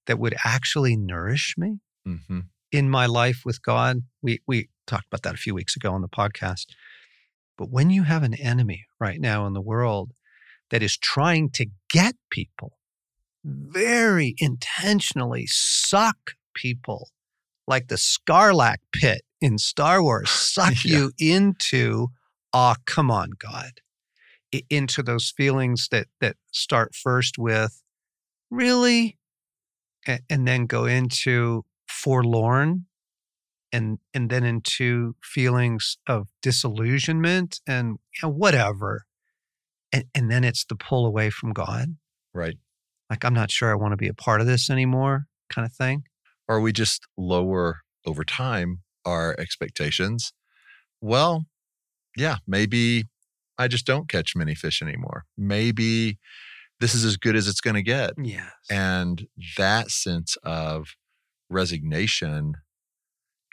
that 0.06 0.18
would 0.18 0.34
actually 0.44 0.96
nourish 0.96 1.54
me 1.58 1.78
Mm-hmm. 2.06 2.40
in 2.72 2.88
my 2.88 3.04
life 3.04 3.42
with 3.44 3.60
God. 3.62 4.02
We 4.22 4.40
we 4.46 4.70
talked 4.86 5.06
about 5.08 5.22
that 5.22 5.34
a 5.34 5.38
few 5.38 5.54
weeks 5.54 5.76
ago 5.76 5.92
on 5.92 6.00
the 6.00 6.08
podcast. 6.08 6.66
But 7.58 7.70
when 7.70 7.90
you 7.90 8.04
have 8.04 8.22
an 8.22 8.32
enemy 8.34 8.86
right 8.98 9.20
now 9.20 9.46
in 9.46 9.52
the 9.52 9.60
world 9.60 10.12
that 10.70 10.82
is 10.82 10.96
trying 10.96 11.50
to 11.50 11.66
get 11.90 12.14
people, 12.30 12.78
very 13.44 14.34
intentionally 14.38 15.46
suck 15.46 16.32
people 16.62 17.10
like 17.66 17.88
the 17.88 17.96
Sarlacc 17.96 18.78
pit 18.92 19.22
in 19.40 19.58
Star 19.58 20.02
Wars, 20.02 20.30
suck 20.56 20.84
Yeah. 20.84 20.96
you 20.98 21.12
into, 21.18 22.08
ah, 22.52 22.76
come 22.86 23.10
on, 23.10 23.30
God, 23.38 23.80
into 24.70 25.02
those 25.02 25.30
feelings 25.36 25.88
that 25.90 26.06
that 26.20 26.36
start 26.50 26.94
first 26.94 27.38
with, 27.38 27.82
really, 28.50 29.18
A- 30.06 30.20
and 30.30 30.46
then 30.48 30.66
go 30.66 30.84
into 30.86 31.64
forlorn 31.86 32.86
and 33.72 33.98
and 34.14 34.30
then 34.30 34.44
into 34.44 35.14
feelings 35.22 35.98
of 36.06 36.28
disillusionment 36.42 37.60
and 37.66 37.98
you 38.14 38.20
know, 38.22 38.30
whatever. 38.30 39.04
And, 39.92 40.04
and 40.14 40.30
then 40.30 40.44
it's 40.44 40.64
the 40.66 40.76
pull 40.76 41.06
away 41.06 41.30
from 41.30 41.52
god. 41.52 41.96
Right. 42.34 42.56
like 43.10 43.24
i'm 43.24 43.34
not 43.34 43.50
sure 43.50 43.70
i 43.70 43.74
want 43.74 43.92
to 43.92 43.96
be 43.96 44.08
a 44.08 44.14
part 44.14 44.40
of 44.42 44.46
this 44.46 44.68
anymore 44.70 45.26
kind 45.50 45.64
of 45.66 45.72
thing 45.72 46.04
Or 46.48 46.60
we 46.60 46.72
just 46.72 47.06
lower 47.16 47.80
over 48.06 48.24
time 48.24 48.80
our 49.04 49.34
expectations. 49.38 50.32
Well, 51.00 51.46
yeah, 52.16 52.36
maybe 52.46 53.04
I 53.58 53.68
just 53.68 53.86
don't 53.86 54.08
catch 54.08 54.34
many 54.36 54.54
fish 54.54 54.82
anymore. 54.82 55.24
Maybe 55.36 56.18
this 56.80 56.94
is 56.94 57.04
as 57.04 57.16
good 57.16 57.36
as 57.36 57.48
it's 57.48 57.60
going 57.60 57.76
to 57.76 57.82
get. 57.82 58.12
yes 58.22 58.52
And 58.70 59.26
that 59.56 59.90
sense 59.90 60.36
of 60.44 60.88
resignation, 61.50 62.54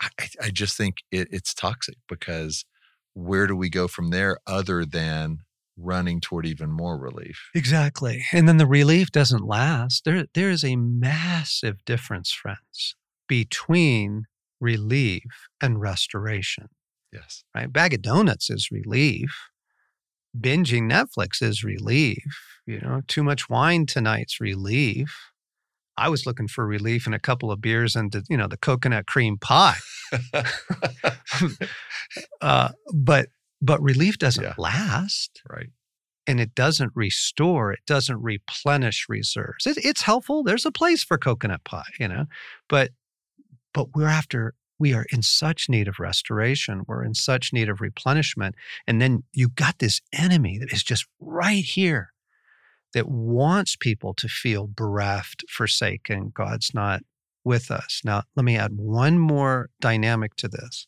I, 0.02 0.10
I- 0.20 0.30
I 0.46 0.50
just 0.50 0.78
think 0.78 0.98
it, 1.12 1.28
it's 1.32 1.54
toxic 1.54 1.96
because 2.08 2.66
where 3.14 3.48
do 3.48 3.56
we 3.56 3.70
go 3.70 3.88
from 3.88 4.10
there 4.10 4.38
other 4.46 4.86
than 4.86 5.40
running 5.78 6.20
toward 6.22 6.46
even 6.46 6.72
more 6.72 6.98
relief? 6.98 7.50
exactly 7.54 8.24
and 8.32 8.48
then 8.48 8.58
the 8.58 8.66
relief 8.68 9.12
doesn't 9.12 9.46
last 9.46 10.04
there 10.06 10.26
there 10.34 10.50
is 10.50 10.64
a 10.64 10.76
massive 10.76 11.84
difference 11.86 12.32
friends 12.32 12.96
between 13.28 14.24
relief 14.60 15.24
and 15.62 15.80
restoration 15.82 16.70
Yes. 17.14 17.44
right? 17.56 17.72
Bag 17.72 17.94
of 17.94 18.02
donuts 18.02 18.50
is 18.50 18.70
relief. 18.72 19.34
Binging 20.38 20.92
Netflix 20.92 21.42
is 21.42 21.64
relief. 21.64 22.26
You 22.66 22.82
know, 22.82 23.02
too 23.08 23.24
much 23.24 23.48
wine 23.50 23.86
tonight's 23.86 24.42
relief. 24.42 25.16
I 25.98 26.10
was 26.10 26.26
looking 26.26 26.50
for 26.50 26.68
relief 26.68 27.08
in 27.08 27.14
a 27.14 27.20
couple 27.20 27.52
of 27.54 27.62
beers 27.62 27.96
and 27.96 28.12
the, 28.12 28.26
you 28.30 28.36
know 28.36 28.48
the 28.50 28.58
coconut 28.58 29.06
cream 29.08 29.38
pie. 29.38 29.78
Uh, 32.42 32.70
but 32.94 33.30
but 33.66 33.82
relief 33.82 34.18
doesn't 34.18 34.44
Yeah. 34.44 34.54
last, 34.58 35.42
right. 35.50 35.70
and 36.28 36.40
it 36.40 36.56
doesn't 36.56 36.92
restore. 36.96 37.72
It 37.74 37.86
doesn't 37.86 38.22
replenish 38.22 39.06
reserves. 39.10 39.66
It, 39.68 39.78
it's 39.84 40.02
helpful. 40.04 40.44
There's 40.44 40.66
a 40.66 40.72
place 40.72 41.04
for 41.04 41.18
coconut 41.18 41.64
pie, 41.64 41.92
you 42.00 42.08
know, 42.08 42.26
but 42.68 42.92
but 43.74 43.96
we're 43.96 44.08
after 44.08 44.54
we 44.80 44.94
are 44.94 45.06
in 45.12 45.22
such 45.22 45.70
need 45.70 45.88
of 45.88 46.00
restoration. 46.00 46.84
We're 46.88 47.04
in 47.04 47.14
such 47.14 47.54
need 47.54 47.70
of 47.70 47.80
replenishment. 47.82 48.56
And 48.88 49.02
then 49.02 49.24
you 49.32 49.48
got 49.50 49.80
this 49.80 50.02
enemy 50.14 50.58
that 50.60 50.72
is 50.74 50.84
just 50.84 51.06
right 51.20 51.64
here 51.64 52.12
that 52.94 53.08
wants 53.08 53.76
people 53.78 54.14
to 54.16 54.28
feel 54.28 54.68
bereft, 54.68 55.46
forsaken. 55.50 56.32
God's 56.34 56.74
not 56.74 57.04
with 57.46 57.70
us. 57.72 58.02
Now, 58.04 58.24
let 58.36 58.44
me 58.44 58.58
add 58.58 58.74
one 58.78 59.18
more 59.20 59.70
dynamic 59.80 60.36
to 60.38 60.48
this. 60.50 60.88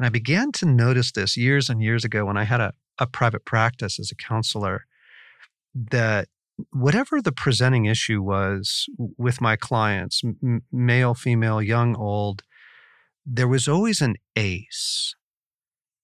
And 0.00 0.06
I 0.06 0.08
began 0.08 0.50
to 0.52 0.64
notice 0.64 1.12
this 1.12 1.36
years 1.36 1.68
and 1.68 1.82
years 1.82 2.06
ago 2.06 2.24
when 2.24 2.38
I 2.38 2.44
had 2.44 2.58
a, 2.58 2.72
a 2.98 3.06
private 3.06 3.44
practice 3.44 4.00
as 4.00 4.10
a 4.10 4.14
counselor 4.14 4.86
that 5.74 6.26
whatever 6.72 7.20
the 7.20 7.32
presenting 7.32 7.84
issue 7.84 8.22
was 8.22 8.86
with 9.18 9.42
my 9.42 9.56
clients, 9.56 10.22
m- 10.24 10.62
male, 10.72 11.12
female, 11.12 11.60
young, 11.60 11.94
old, 11.96 12.42
there 13.26 13.46
was 13.46 13.68
always 13.68 14.00
an 14.00 14.16
ace 14.36 15.14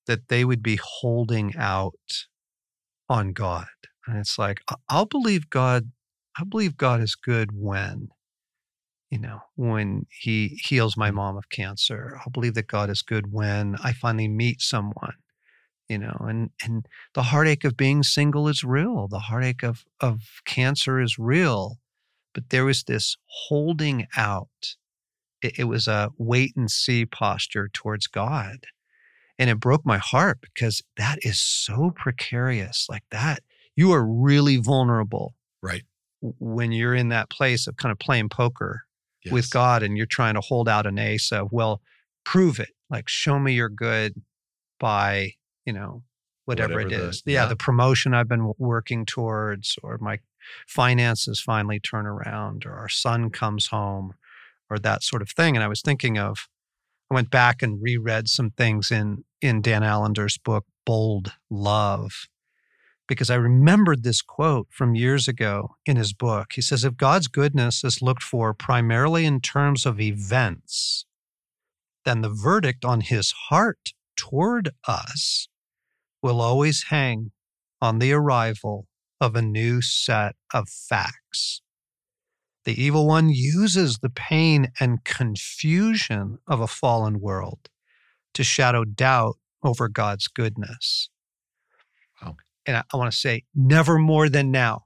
that 0.07 0.29
they 0.29 0.45
would 0.45 0.63
be 0.63 0.79
holding 0.83 1.57
out 1.57 2.27
on 3.09 3.33
God. 3.33 3.65
And 4.07 4.19
it's 4.19 4.39
like, 4.39 4.61
I'll 4.91 5.07
believe 5.07 5.49
God, 5.49 5.91
I 6.39 6.45
believe 6.45 6.77
God 6.77 7.01
is 7.01 7.15
good 7.15 7.49
when, 7.55 8.11
you 9.11 9.19
know, 9.19 9.41
when 9.55 10.07
he 10.11 10.61
heals 10.63 10.97
my 10.97 11.09
mm-hmm. 11.09 11.17
mom 11.17 11.37
of 11.37 11.49
cancer. 11.49 12.19
I'll 12.21 12.33
believe 12.33 12.55
that 12.55 12.67
God 12.67 12.91
is 12.91 13.03
good 13.03 13.33
when 13.33 13.77
I 13.83 13.93
finally 13.93 14.29
meet 14.29 14.61
someone, 14.61 15.15
you 15.89 15.99
know, 15.99 16.17
and 16.21 16.51
and 16.65 16.87
the 17.15 17.25
heartache 17.25 17.65
of 17.65 17.77
being 17.77 18.03
single 18.03 18.49
is 18.49 18.65
real. 18.65 19.09
The 19.09 19.21
heartache 19.21 19.63
of 19.63 19.85
of 20.01 20.23
cancer 20.45 21.01
is 21.01 21.19
real. 21.19 21.79
But 22.35 22.51
there 22.51 22.67
was 22.67 22.85
this 22.85 23.17
holding 23.49 24.07
out 24.17 24.77
it, 25.43 25.59
it 25.59 25.65
was 25.65 25.89
a 25.89 26.11
wait 26.19 26.55
and 26.57 26.71
see 26.71 27.07
posture 27.07 27.69
towards 27.73 28.07
God. 28.07 28.67
And 29.39 29.51
it 29.51 29.61
broke 29.61 29.85
my 29.85 29.99
heart 29.99 30.39
because 30.41 30.83
that 30.97 31.19
is 31.23 31.39
so 31.41 31.93
precarious. 31.95 32.87
Like 32.89 33.05
that, 33.11 33.41
you 33.75 33.93
are 33.93 34.05
really 34.05 34.57
vulnerable 34.57 35.35
Right. 35.63 35.83
when 36.21 36.73
you're 36.73 36.95
in 36.95 37.11
that 37.11 37.29
place 37.29 37.67
of 37.67 37.77
kind 37.77 37.93
of 37.93 37.99
playing 37.99 38.31
poker 38.31 38.86
Yes. 39.27 39.33
with 39.33 39.51
God 39.51 39.83
and 39.83 39.97
you're 39.97 40.07
trying 40.07 40.35
to 40.35 40.41
hold 40.41 40.69
out 40.69 40.87
an 40.87 40.99
ace 40.99 41.31
of, 41.33 41.53
well, 41.53 41.83
prove 42.25 42.59
it. 42.59 42.71
Like, 42.91 43.09
show 43.09 43.39
me 43.39 43.53
you're 43.53 43.69
good 43.69 44.23
by, 44.81 45.33
you 45.65 45.73
know, 45.73 46.03
whatever, 46.45 46.75
Whatever 46.75 46.95
it 46.95 46.99
the- 46.99 47.09
is. 47.09 47.23
yeah, 47.27 47.43
yeah. 47.43 47.47
the 47.49 47.57
promotion 47.57 48.15
I've 48.15 48.29
been 48.29 48.53
working 48.59 49.05
towards, 49.05 49.79
or 49.83 49.99
my 49.99 50.21
finances 50.67 51.41
finally 51.41 51.81
turn 51.81 52.07
around, 52.07 52.65
or 52.67 52.75
our 52.75 52.89
son 52.89 53.31
comes 53.31 53.67
home, 53.69 54.15
or 54.71 54.79
that 54.79 55.03
sort 55.03 55.23
of 55.23 55.31
thing. 55.31 55.57
And 55.57 55.65
I 55.65 55.69
was 55.69 55.83
thinking 55.83 56.19
of, 56.19 56.49
I 57.11 57.15
went 57.15 57.31
back 57.31 57.63
and 57.63 57.81
reread 57.83 58.29
some 58.29 58.51
things 58.51 58.91
in 58.91 59.25
in 59.43 59.61
Dan 59.61 59.83
Allender's 59.83 60.39
book, 60.39 60.65
Bold 60.85 61.33
Love, 61.51 62.27
because 63.09 63.31
I 63.31 63.37
remembered 63.37 64.03
this 64.03 64.23
quote 64.23 64.69
from 64.71 64.95
years 64.95 65.29
ago 65.29 65.77
in 65.85 65.97
his 65.97 66.13
book. 66.13 66.53
He 66.55 66.63
says, 66.63 66.85
If 66.85 66.97
God's 66.97 67.29
goodness 67.29 67.85
is 67.85 68.03
looked 68.03 68.23
for 68.23 68.53
primarily 68.53 69.25
in 69.25 69.41
terms 69.41 69.87
of 69.87 70.01
events, 70.01 71.07
then 72.05 72.21
the 72.21 72.29
verdict 72.29 72.85
on 72.85 73.01
his 73.01 73.33
heart 73.49 73.93
toward 74.17 74.71
us 74.87 75.49
will 76.23 76.41
always 76.41 76.85
hang 76.89 77.33
on 77.81 77.99
the 77.99 78.13
arrival 78.13 78.87
of 79.21 79.37
a 79.37 79.43
new 79.43 79.81
set 79.83 80.35
of 80.53 80.69
facts. 80.69 81.63
The 82.65 82.81
evil 82.83 83.07
one 83.07 83.29
uses 83.29 83.99
the 83.99 84.11
pain 84.11 84.73
and 84.81 85.05
confusion 85.05 86.39
of 86.49 86.61
a 86.61 86.67
fallen 86.67 87.21
world 87.21 87.69
to 88.35 88.43
shadow 88.43 88.85
doubt 88.85 89.37
over 89.63 89.89
God's 89.89 90.27
goodness. 90.27 91.09
And 92.67 92.77
I, 92.77 92.83
I 92.93 92.97
want 92.97 93.13
to 93.13 93.17
say, 93.17 93.45
never 93.55 93.99
more 93.99 94.29
than 94.29 94.51
now. 94.51 94.83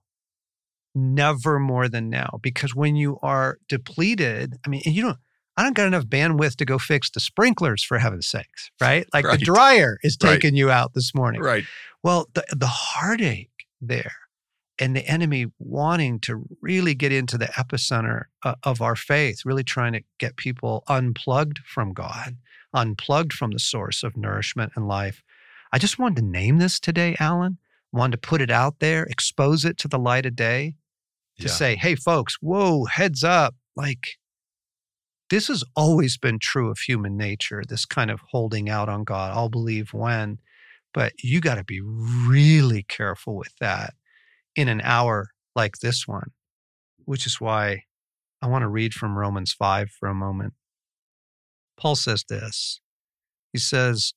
Never 0.94 1.58
more 1.60 1.88
than 1.88 2.10
now. 2.10 2.38
Because 2.42 2.74
when 2.74 2.96
you 2.96 3.18
are 3.22 3.58
depleted, 3.68 4.54
I 4.66 4.68
mean, 4.68 4.82
you 4.84 5.02
don't, 5.02 5.18
I 5.56 5.62
don't 5.62 5.76
got 5.76 5.86
enough 5.86 6.06
bandwidth 6.06 6.56
to 6.56 6.64
go 6.64 6.78
fix 6.78 7.10
the 7.10 7.20
sprinklers 7.20 7.84
for 7.84 7.98
heaven's 7.98 8.26
sakes, 8.26 8.70
right? 8.80 9.06
Like 9.14 9.24
Right. 9.26 9.38
the 9.38 9.44
dryer 9.44 9.98
is 10.02 10.16
Right. 10.22 10.40
taking 10.40 10.56
you 10.56 10.70
out 10.70 10.94
this 10.94 11.14
morning. 11.14 11.42
Right. 11.42 11.64
Well, 12.02 12.28
the, 12.34 12.44
the 12.50 12.66
heartache 12.66 13.50
there 13.80 14.12
and 14.78 14.96
the 14.96 15.06
enemy 15.06 15.46
wanting 15.58 16.18
to 16.20 16.42
really 16.62 16.94
get 16.94 17.12
into 17.12 17.36
the 17.38 17.46
epicenter 17.48 18.24
uh, 18.42 18.54
of 18.62 18.80
our 18.80 18.96
faith, 18.96 19.42
really 19.44 19.64
trying 19.64 19.92
to 19.92 20.00
get 20.18 20.36
people 20.36 20.82
unplugged 20.88 21.58
from 21.66 21.92
God, 21.92 22.38
unplugged 22.72 23.32
from 23.32 23.50
the 23.50 23.58
source 23.58 24.02
of 24.02 24.16
nourishment 24.16 24.72
and 24.74 24.88
life. 24.88 25.22
I 25.72 25.78
just 25.78 25.98
wanted 25.98 26.16
to 26.16 26.22
name 26.22 26.58
this 26.58 26.80
today, 26.80 27.14
Allen. 27.20 27.58
Wanted 27.92 28.12
to 28.22 28.28
put 28.28 28.40
it 28.40 28.50
out 28.50 28.78
there, 28.78 29.04
expose 29.04 29.64
it 29.64 29.76
to 29.78 29.88
the 29.88 29.98
light 29.98 30.26
of 30.26 30.36
day 30.36 30.76
to 31.38 31.46
Yeah. 31.48 31.52
say, 31.52 31.76
hey, 31.76 31.94
folks, 31.96 32.36
whoa, 32.40 32.84
heads 32.84 33.24
up. 33.24 33.54
Like, 33.76 34.18
this 35.30 35.48
has 35.48 35.64
always 35.74 36.18
been 36.18 36.38
true 36.38 36.70
of 36.70 36.78
human 36.78 37.16
nature, 37.16 37.62
this 37.66 37.84
kind 37.86 38.10
of 38.10 38.20
holding 38.30 38.68
out 38.68 38.88
on 38.88 39.04
God. 39.04 39.32
I'll 39.36 39.48
believe 39.48 39.92
when, 39.92 40.38
but 40.92 41.12
you 41.22 41.40
got 41.40 41.54
to 41.56 41.64
be 41.64 41.80
really 41.80 42.82
careful 42.84 43.36
with 43.36 43.54
that 43.60 43.94
in 44.56 44.68
an 44.68 44.80
hour 44.82 45.30
like 45.54 45.78
this 45.78 46.06
one, 46.06 46.30
which 47.04 47.26
is 47.26 47.40
why 47.40 47.84
I 48.42 48.46
want 48.46 48.62
to 48.62 48.68
read 48.68 48.94
from 48.94 49.16
Romans 49.18 49.52
5 49.52 49.90
for 49.90 50.08
a 50.08 50.14
moment. 50.14 50.54
Paul 51.76 51.96
says 51.96 52.24
this 52.28 52.80
He 53.52 53.58
says, 53.58 54.14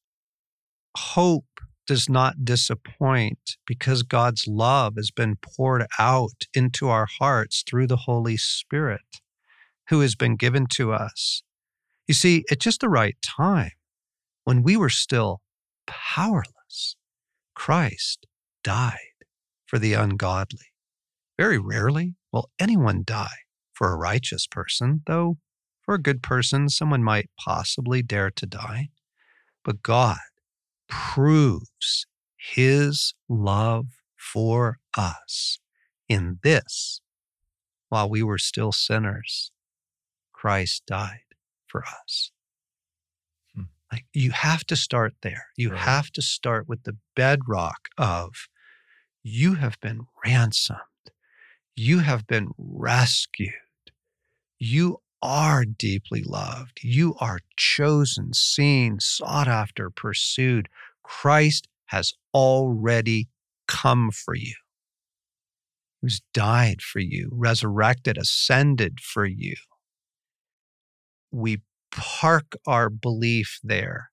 Hope 0.98 1.46
does 1.86 2.10
not 2.10 2.46
disappoint 2.46 3.58
because 3.66 4.04
God's 4.04 4.48
love 4.48 4.96
has 4.96 5.12
been 5.12 5.36
poured 5.42 5.86
out 6.00 6.44
into 6.54 6.90
our 6.90 7.08
hearts 7.20 7.63
through 7.68 7.88
the 7.88 7.98
Holy 7.98 8.38
Spirit 8.38 9.02
who 9.90 10.00
has 10.00 10.16
been 10.16 10.36
given 10.36 10.68
to 10.68 10.94
us. 10.94 11.44
You 12.08 12.13
see, 12.13 12.44
at 12.52 12.60
just 12.60 12.82
the 12.82 12.90
right 12.90 13.16
time, 13.22 13.72
when 14.44 14.63
we 14.63 14.78
were 14.78 14.90
still 14.90 15.42
powerless, 15.88 16.96
Christ 17.56 18.25
died 18.63 18.98
for 19.66 19.80
the 19.80 19.94
ungodly. 19.94 20.68
Very 21.38 21.58
rarely 21.58 22.16
will 22.32 22.50
anyone 22.60 23.04
die 23.06 23.44
for 23.74 23.92
a 23.92 23.98
righteous 23.98 24.48
person, 24.48 25.02
though 25.08 25.38
for 25.84 25.96
a 25.96 26.02
good 26.02 26.24
person, 26.24 26.70
someone 26.70 27.04
might 27.04 27.30
possibly 27.38 28.02
dare 28.02 28.32
to 28.32 28.46
die. 28.46 28.90
But 29.63 29.84
God 29.84 30.18
proves 30.93 32.05
his 32.38 33.13
love 33.27 33.88
for 34.17 34.79
us 34.97 35.59
in 36.07 36.39
this 36.43 37.01
while 37.89 38.09
we 38.09 38.23
were 38.23 38.39
still 38.39 38.71
sinners, 38.71 39.51
Christ 40.31 40.83
died 40.88 41.19
for 41.67 41.83
us. 41.83 42.31
Hmm. 43.55 43.63
Like 43.91 44.05
you 44.13 44.31
have 44.31 44.63
to 44.65 44.75
start 44.75 45.13
there. 45.21 45.47
You 45.55 45.71
right. 45.71 45.79
have 45.79 46.12
to 46.13 46.21
start 46.21 46.67
with 46.67 46.83
the 46.83 46.97
bedrock 47.15 47.89
of 47.97 48.47
you 49.21 49.55
have 49.55 49.79
been 49.79 50.01
ransomed. 50.25 50.79
You 51.75 52.00
have 52.00 52.25
been 52.25 52.50
rescued. 52.57 53.53
You 54.57 55.02
are 55.24 55.63
deeply 55.63 56.22
loved. 56.22 56.82
You 56.84 57.15
are 57.20 57.39
chosen, 57.56 58.34
seen, 58.34 59.00
sought 59.00 59.48
after, 59.48 59.89
pursued. 59.89 60.68
Christ 61.01 61.70
has 61.86 62.13
already 62.34 63.30
come 63.68 64.12
for 64.12 64.36
you, 64.36 64.56
who's 66.01 66.22
died 66.34 66.82
for 66.82 67.00
you, 67.00 67.30
resurrected, 67.32 68.18
ascended 68.18 69.00
for 69.00 69.25
you. 69.25 69.56
We 71.32 71.62
park 71.92 72.58
our 72.68 72.89
belief 72.89 73.60
there 73.63 74.10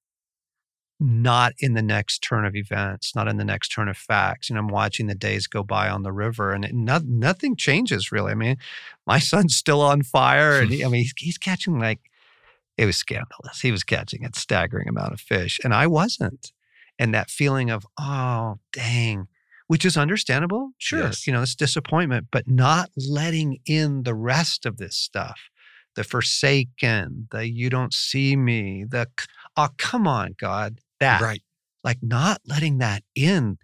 not 1.00 1.54
in 1.58 1.72
the 1.72 1.82
next 1.82 2.18
turn 2.18 2.44
of 2.44 2.54
events, 2.54 3.16
not 3.16 3.26
in 3.26 3.38
the 3.38 3.44
next 3.44 3.70
turn 3.70 3.88
of 3.88 3.96
facts. 3.96 4.50
You 4.50 4.54
know, 4.54 4.60
I'm 4.60 4.68
watching 4.68 5.06
the 5.06 5.14
days 5.14 5.46
go 5.46 5.62
by 5.62 5.88
on 5.88 6.02
the 6.02 6.12
river, 6.12 6.52
and 6.52 6.64
it, 6.64 6.74
not, 6.74 7.04
nothing 7.04 7.56
changes 7.56 8.12
really. 8.12 8.32
I 8.32 8.34
mean, 8.34 8.56
my 9.06 9.18
son's 9.30 9.56
still 9.56 9.80
on 9.80 10.02
fire, 10.02 10.60
and 10.60 10.70
he, 10.70 10.84
I 10.84 10.88
mean, 10.88 11.02
he's, 11.02 11.14
he's 11.16 11.38
catching 11.38 11.78
like 11.78 12.00
it 12.76 12.86
was 12.86 12.96
scandalous. 12.96 13.60
He 13.60 13.72
was 13.72 13.82
catching 13.82 14.24
a 14.24 14.30
staggering 14.34 14.88
amount 14.88 15.12
of 15.12 15.20
fish, 15.20 15.58
and 15.64 15.74
I 15.74 15.86
wasn't. 15.86 16.52
And 16.98 17.14
that 17.14 17.30
feeling 17.30 17.70
of 17.70 17.86
oh 17.98 18.58
dang, 18.72 19.28
which 19.68 19.86
is 19.86 19.96
understandable, 19.96 20.72
sure, 20.76 21.00
yes. 21.00 21.26
you 21.26 21.32
know, 21.32 21.40
it's 21.40 21.54
disappointment, 21.54 22.26
but 22.30 22.46
not 22.46 22.90
letting 22.96 23.58
in 23.64 24.02
the 24.02 24.14
rest 24.14 24.66
of 24.66 24.76
this 24.76 24.96
stuff 24.96 25.40
the 25.96 26.04
forsaken, 26.04 27.28
the 27.30 27.48
you 27.48 27.68
don't 27.68 27.92
see 27.92 28.36
me, 28.36 28.84
the 28.88 29.06
oh, 29.56 29.68
come 29.76 30.06
on, 30.06 30.34
God, 30.38 30.78
that. 31.00 31.20
Right. 31.20 31.42
Like 31.82 31.98
not 32.02 32.40
letting 32.46 32.78
that 32.78 33.02
in. 33.14 33.58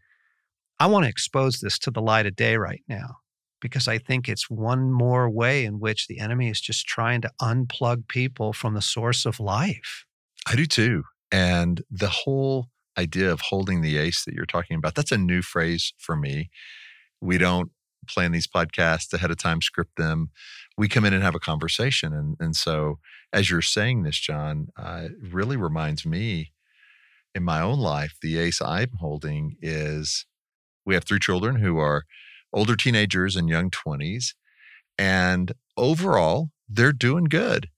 I 0.78 0.86
want 0.86 1.04
to 1.04 1.08
expose 1.08 1.60
this 1.60 1.78
to 1.80 1.90
the 1.90 2.02
light 2.02 2.26
of 2.26 2.36
day 2.36 2.56
right 2.56 2.82
now 2.88 3.18
because 3.60 3.88
I 3.88 3.98
think 3.98 4.28
it's 4.28 4.50
one 4.50 4.92
more 4.92 5.28
way 5.30 5.64
in 5.64 5.80
which 5.80 6.06
the 6.06 6.18
enemy 6.18 6.50
is 6.50 6.60
just 6.60 6.86
trying 6.86 7.20
to 7.22 7.30
unplug 7.40 8.08
people 8.08 8.52
from 8.52 8.74
the 8.74 8.82
source 8.82 9.24
of 9.24 9.40
life. 9.40 10.04
I 10.46 10.56
do 10.56 10.66
too. 10.66 11.04
And 11.32 11.82
the 11.90 12.08
whole 12.08 12.68
idea 12.98 13.30
of 13.30 13.40
holding 13.40 13.80
the 13.80 13.98
ace 13.98 14.24
that 14.24 14.34
you're 14.34 14.46
talking 14.46 14.76
about, 14.76 14.94
that's 14.94 15.12
a 15.12 15.18
new 15.18 15.42
phrase 15.42 15.92
for 15.98 16.16
me. 16.16 16.50
We 17.20 17.38
don't 17.38 17.70
plan 18.08 18.32
these 18.32 18.46
podcasts 18.46 19.12
ahead 19.12 19.30
of 19.30 19.38
time, 19.38 19.60
script 19.60 19.96
them. 19.96 20.30
We 20.78 20.88
come 20.88 21.04
in 21.04 21.12
and 21.12 21.22
have 21.22 21.34
a 21.34 21.40
conversation. 21.40 22.12
And, 22.12 22.36
and 22.38 22.54
so, 22.54 22.98
as 23.32 23.50
you're 23.50 23.62
saying 23.62 24.02
this, 24.02 24.18
John, 24.18 24.68
uh, 24.76 25.06
it 25.06 25.12
really 25.32 25.56
reminds 25.56 26.06
me 26.06 26.52
in 27.36 27.44
my 27.44 27.60
own 27.60 27.78
life, 27.78 28.16
the 28.22 28.38
ace 28.38 28.62
I'm 28.62 28.92
holding 28.98 29.56
is 29.60 30.24
we 30.86 30.94
have 30.94 31.04
three 31.04 31.18
children 31.18 31.56
who 31.56 31.78
are 31.78 32.04
older 32.50 32.74
teenagers 32.74 33.36
and 33.36 33.48
young 33.48 33.70
20s. 33.70 34.34
And 34.98 35.52
overall, 35.76 36.48
they're 36.66 36.92
doing 36.92 37.24
good. 37.24 37.68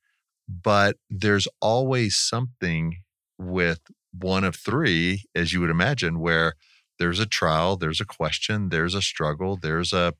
But 0.48 0.96
there's 1.10 1.48
always 1.60 2.16
something 2.16 2.98
with 3.36 3.80
one 4.16 4.44
of 4.44 4.54
three, 4.54 5.24
as 5.34 5.52
you 5.52 5.60
would 5.60 5.70
imagine, 5.70 6.20
where 6.20 6.54
there's 7.00 7.18
a 7.18 7.26
trial, 7.26 7.76
there's 7.76 8.00
a 8.00 8.06
question, 8.06 8.68
there's 8.68 8.94
a 8.94 9.02
struggle, 9.02 9.58
there's 9.60 9.92
a 9.92 10.14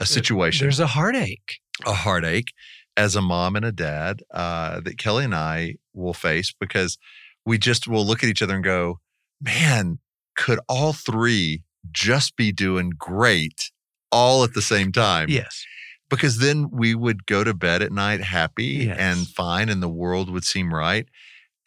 a 0.00 0.06
situation. 0.06 0.64
There's 0.64 0.80
a 0.80 0.88
heartache. 0.88 1.60
A 1.86 1.92
heartache 1.92 2.52
as 2.96 3.14
a 3.14 3.22
mom 3.22 3.54
and 3.54 3.64
a 3.64 3.70
dad 3.70 4.22
uh, 4.32 4.80
that 4.80 4.98
Kelly 4.98 5.24
and 5.24 5.34
I 5.34 5.76
will 5.92 6.14
face 6.14 6.52
because 6.58 6.98
we 7.46 7.58
just 7.58 7.86
will 7.86 8.06
look 8.06 8.22
at 8.22 8.28
each 8.28 8.42
other 8.42 8.54
and 8.54 8.64
go, 8.64 9.00
man, 9.40 9.98
could 10.36 10.58
all 10.68 10.92
three 10.92 11.62
just 11.92 12.36
be 12.36 12.52
doing 12.52 12.92
great 12.96 13.70
all 14.10 14.44
at 14.44 14.54
the 14.54 14.62
same 14.62 14.92
time? 14.92 15.28
Yes. 15.28 15.64
Because 16.08 16.38
then 16.38 16.68
we 16.70 16.94
would 16.94 17.26
go 17.26 17.44
to 17.44 17.54
bed 17.54 17.82
at 17.82 17.92
night 17.92 18.20
happy 18.20 18.86
yes. 18.86 18.96
and 18.98 19.26
fine, 19.28 19.68
and 19.68 19.82
the 19.82 19.88
world 19.88 20.30
would 20.30 20.44
seem 20.44 20.72
right. 20.72 21.06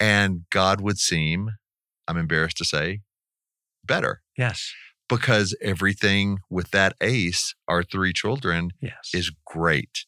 And 0.00 0.44
God 0.50 0.80
would 0.80 0.98
seem, 0.98 1.50
I'm 2.06 2.16
embarrassed 2.16 2.56
to 2.58 2.64
say, 2.64 3.00
better. 3.84 4.22
Yes. 4.36 4.72
Because 5.08 5.56
everything 5.60 6.38
with 6.48 6.70
that 6.70 6.94
ace, 7.00 7.54
our 7.66 7.82
three 7.82 8.12
children, 8.12 8.70
yes. 8.80 9.10
is 9.12 9.32
great. 9.44 10.04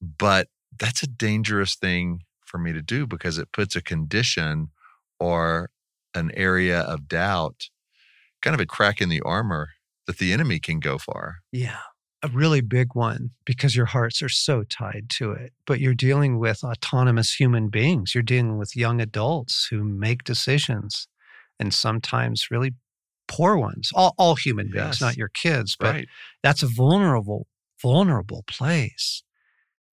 But 0.00 0.48
that's 0.78 1.02
a 1.02 1.08
dangerous 1.08 1.74
thing 1.74 2.20
for 2.46 2.58
me 2.58 2.72
to 2.72 2.80
do 2.80 3.06
because 3.06 3.36
it 3.36 3.52
puts 3.52 3.76
a 3.76 3.82
condition 3.82 4.70
or 5.20 5.70
an 6.14 6.30
area 6.34 6.80
of 6.80 7.08
doubt, 7.08 7.68
kind 8.42 8.54
of 8.54 8.60
a 8.60 8.66
crack 8.66 9.00
in 9.00 9.08
the 9.08 9.20
armor 9.20 9.70
that 10.06 10.18
the 10.18 10.32
enemy 10.32 10.58
can 10.58 10.80
go 10.80 10.98
far. 10.98 11.38
Yeah. 11.52 11.78
A 12.22 12.28
really 12.28 12.60
big 12.60 12.94
one 12.94 13.30
because 13.44 13.76
your 13.76 13.86
hearts 13.86 14.22
are 14.22 14.28
so 14.28 14.64
tied 14.64 15.08
to 15.10 15.30
it. 15.32 15.52
But 15.66 15.78
you're 15.78 15.94
dealing 15.94 16.38
with 16.38 16.64
autonomous 16.64 17.34
human 17.34 17.68
beings. 17.68 18.14
You're 18.14 18.22
dealing 18.22 18.58
with 18.58 18.74
young 18.74 19.00
adults 19.00 19.68
who 19.70 19.84
make 19.84 20.24
decisions 20.24 21.06
and 21.60 21.72
sometimes 21.72 22.50
really 22.50 22.74
poor 23.28 23.56
ones, 23.56 23.90
all, 23.94 24.14
all 24.18 24.34
human 24.34 24.66
beings, 24.66 24.96
yes. 24.96 25.00
not 25.00 25.16
your 25.16 25.28
kids. 25.28 25.76
But 25.78 25.94
right. 25.94 26.08
that's 26.42 26.62
a 26.62 26.66
vulnerable, 26.66 27.46
vulnerable 27.80 28.42
place. 28.48 29.22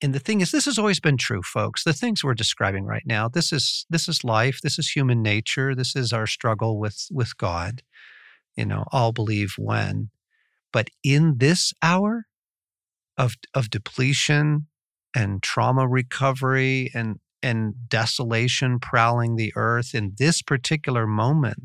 And 0.01 0.13
the 0.13 0.19
thing 0.19 0.41
is, 0.41 0.51
this 0.51 0.65
has 0.65 0.77
always 0.77 0.99
been 0.99 1.17
true, 1.17 1.41
folks. 1.41 1.84
The 1.84 1.93
things 1.93 2.23
we're 2.23 2.34
describing 2.34 2.86
right 2.86 3.05
now, 3.05 3.29
this 3.29 3.53
is 3.53 3.86
this 3.89 4.10
is 4.10 4.23
life. 4.23 4.60
This 4.62 4.77
is 4.77 4.89
human 4.89 5.21
nature. 5.21 5.73
This 5.73 5.95
is 5.95 6.12
our 6.12 6.27
struggle 6.27 6.77
with 6.77 7.08
with 7.12 7.38
God. 7.38 7.81
You 8.55 8.65
know, 8.65 8.86
I'll 8.91 9.13
believe 9.13 9.53
when. 9.58 10.10
But 10.73 10.89
in 11.03 11.38
this 11.38 11.73
hour 11.81 12.25
of 13.17 13.36
of 13.53 13.69
depletion 13.69 14.67
and 15.15 15.41
trauma 15.41 15.88
recovery 15.88 16.91
and 16.93 17.19
and 17.41 17.88
desolation 17.88 18.79
prowling 18.79 19.36
the 19.36 19.53
earth 19.55 19.93
in 19.93 20.13
this 20.17 20.41
particular 20.41 21.08
moment, 21.08 21.58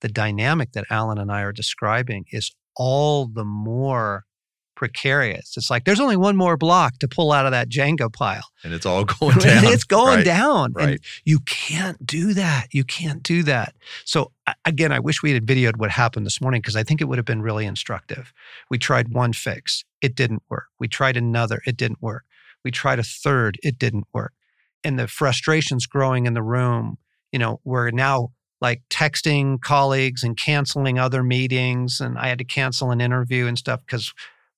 the 0.00 0.08
dynamic 0.08 0.72
that 0.72 0.84
Allen 0.90 1.18
and 1.18 1.32
I 1.32 1.42
are 1.42 1.52
describing 1.52 2.26
is 2.30 2.54
all 2.76 3.26
the 3.26 3.44
more 3.44 4.24
precarious. 4.74 5.54
It's 5.56 5.70
like 5.70 5.84
there's 5.84 6.00
only 6.00 6.16
one 6.16 6.36
more 6.36 6.56
block 6.56 6.98
to 6.98 7.08
pull 7.08 7.32
out 7.32 7.46
of 7.46 7.52
that 7.52 7.68
Jenga 7.68 8.12
pile. 8.12 8.44
And 8.62 8.72
it's 8.72 8.86
all 8.86 9.04
going 9.20 9.38
down. 9.38 9.64
it's 9.64 9.84
going 9.84 10.16
right. 10.16 10.24
down. 10.24 10.72
Right. 10.72 10.88
And 10.88 11.00
you 11.24 11.40
can't 11.40 12.04
do 12.04 12.34
that. 12.34 12.68
You 12.72 12.84
can't 12.84 13.22
do 13.22 13.42
that. 13.44 13.74
So 14.04 14.32
again, 14.64 14.92
I 14.92 14.98
wish 14.98 15.22
we 15.22 15.32
had 15.32 15.46
videoed 15.46 15.76
what 15.76 15.90
happened 15.90 16.26
this 16.26 16.40
morning 16.40 16.60
because 16.60 16.76
I 16.76 16.82
think 16.82 17.00
it 17.00 17.04
would 17.04 17.18
have 17.18 17.24
been 17.24 17.42
really 17.42 17.66
instructive. 17.66 18.32
We 18.70 18.78
tried 18.78 19.12
one 19.12 19.32
fix. 19.32 19.84
It 20.00 20.14
didn't 20.14 20.42
work. 20.48 20.66
We 20.78 20.88
tried 20.88 21.16
another. 21.16 21.62
It 21.66 21.76
didn't 21.76 22.02
work. 22.02 22.24
We 22.64 22.70
tried 22.70 22.98
a 22.98 23.04
third. 23.04 23.58
It 23.62 23.78
didn't 23.78 24.06
work. 24.12 24.32
And 24.82 24.98
the 24.98 25.08
frustrations 25.08 25.86
growing 25.86 26.26
in 26.26 26.34
the 26.34 26.42
room, 26.42 26.98
you 27.32 27.38
know, 27.38 27.60
we're 27.64 27.90
now 27.90 28.32
like 28.60 28.82
texting 28.88 29.60
colleagues 29.60 30.22
and 30.22 30.36
canceling 30.36 30.98
other 30.98 31.22
meetings 31.22 32.00
and 32.00 32.16
I 32.16 32.28
had 32.28 32.38
to 32.38 32.44
cancel 32.44 32.90
an 32.90 33.00
interview 33.00 33.46
and 33.46 33.58
stuff 33.58 33.80
because 33.84 34.14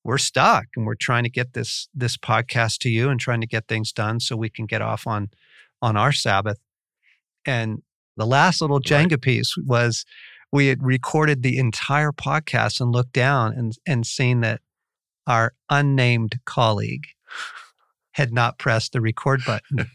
we're 0.07 0.19
stuck 0.19 0.67
and 0.77 0.87
we're 0.87 0.95
trying 0.95 1.25
to 1.25 1.29
get 1.29 1.53
this 1.53 1.89
this 1.93 2.17
podcast 2.17 2.79
to 2.79 2.89
you 2.89 3.11
and 3.11 3.19
trying 3.19 3.41
to 3.41 3.47
get 3.47 3.67
things 3.67 3.93
done 3.93 4.21
so 4.21 4.37
we 4.37 4.49
can 4.49 4.65
get 4.65 4.81
off 4.81 5.05
on 5.05 5.31
on 5.83 5.97
our 5.97 6.13
Sabbath. 6.13 6.59
And 7.45 7.83
the 8.17 8.25
last 8.25 8.61
little 8.61 8.81
Jenga 8.81 9.13
right. 9.13 9.21
piece 9.21 9.57
was 9.57 10.05
we 10.53 10.69
had 10.69 10.83
recorded 10.83 11.43
the 11.43 11.59
entire 11.59 12.13
podcast 12.13 12.81
and 12.81 12.93
looked 12.93 13.13
down 13.13 13.53
and, 13.55 13.73
and 13.85 14.07
seen 14.07 14.43
that 14.43 14.61
our 15.27 15.55
unnamed 15.69 16.39
colleague 16.45 17.09
had 18.13 18.33
not 18.33 18.59
pressed 18.59 18.93
the 18.93 19.01
record 19.01 19.43
button. 19.45 19.91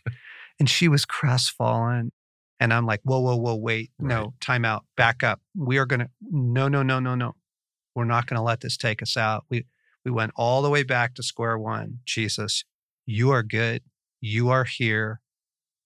and 0.60 0.70
she 0.70 0.90
was 0.90 1.06
crestfallen. 1.06 2.12
And 2.60 2.74
I'm 2.74 2.86
like, 2.86 3.00
whoa, 3.04 3.22
whoa, 3.22 3.38
whoa, 3.38 3.56
wait, 3.56 3.92
no, 4.00 4.16
right. 4.16 4.42
time 4.42 4.66
out, 4.66 4.84
back 4.98 5.24
up. 5.24 5.40
We 5.58 5.78
are 5.78 5.86
going 5.86 6.02
to, 6.02 6.10
no, 6.22 6.68
no, 6.68 6.84
no, 6.84 7.00
no, 7.00 7.16
no. 7.16 7.36
We're 7.96 8.04
not 8.06 8.28
going 8.28 8.38
to 8.38 8.44
let 8.44 8.60
this 8.60 8.78
take 8.78 9.02
us 9.02 9.16
out. 9.18 9.46
We, 9.50 9.66
we 10.04 10.12
went 10.12 10.32
all 10.36 10.62
the 10.62 10.70
way 10.70 10.84
back 10.84 11.14
to 11.16 11.24
square 11.24 11.58
one. 11.58 12.00
Jesus, 12.06 12.64
you 13.06 13.32
are 13.32 13.44
good. 13.44 13.84
You 14.20 14.50
are 14.50 14.64
here. 14.66 15.22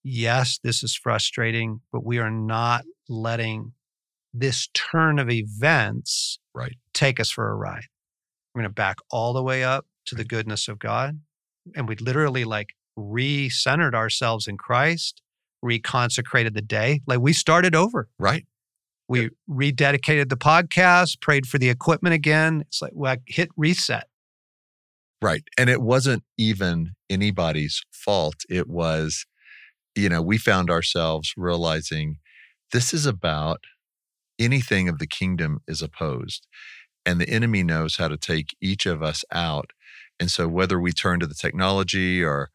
Yes, 0.04 0.60
this 0.64 0.84
is 0.84 0.96
frustrating, 0.96 1.82
but 1.92 2.06
we 2.06 2.20
are 2.20 2.32
not 2.32 2.84
letting 3.10 3.74
this 4.34 4.68
turn 4.74 5.18
of 5.20 5.30
events 5.30 6.40
right. 6.54 6.76
take 6.94 7.20
us 7.20 7.32
for 7.32 7.50
a 7.50 7.56
ride. 7.56 7.86
We're 8.54 8.62
going 8.62 8.70
to 8.70 8.74
back 8.74 8.98
all 9.10 9.34
the 9.34 9.44
way 9.44 9.64
up 9.64 9.86
to 10.06 10.16
the 10.16 10.26
goodness 10.26 10.68
of 10.68 10.80
God. 10.80 11.20
And 11.76 11.88
we 11.88 11.96
literally 11.96 12.44
like 12.44 12.76
re-centered 12.96 13.96
ourselves 13.96 14.48
in 14.48 14.58
Christ, 14.58 15.22
reconsecrated 15.64 16.54
the 16.54 16.62
day. 16.62 17.02
Like 17.08 17.20
we 17.20 17.34
started 17.34 17.76
over. 17.76 18.08
Right. 18.20 18.46
We 19.08 19.30
rededicated 19.50 20.30
the 20.30 20.38
podcast, 20.38 21.22
prayed 21.22 21.48
for 21.48 21.58
the 21.58 21.70
equipment 21.70 22.16
again. 22.16 22.62
It's 22.68 22.82
like 22.82 22.94
well, 22.96 23.18
hit 23.28 23.50
reset. 23.56 24.08
Right. 25.22 25.44
And 25.58 25.70
it 25.70 25.82
wasn't 25.82 26.24
even 26.38 26.92
anybody's 27.10 27.82
fault. 27.92 28.36
It 28.50 28.68
was, 28.68 29.26
you 29.96 30.10
know, 30.10 30.22
we 30.22 30.38
found 30.38 30.70
ourselves 30.70 31.34
realizing 31.38 32.18
this 32.72 32.94
is 32.94 33.06
about 33.06 33.62
anything 34.38 34.90
of 34.90 35.00
the 35.00 35.08
kingdom 35.08 35.60
is 35.68 35.82
opposed. 35.82 36.48
And 37.06 37.22
the 37.22 37.30
enemy 37.30 37.64
knows 37.64 37.98
how 37.98 38.08
to 38.08 38.18
take 38.18 38.56
each 38.62 38.86
of 38.86 39.02
us 39.02 39.24
out. 39.32 39.72
And 40.20 40.30
so 40.32 40.48
whether 40.48 40.80
we 40.80 40.92
turn 40.92 41.20
to 41.20 41.28
the 41.28 41.36
technology 41.36 42.24
or 42.24 42.50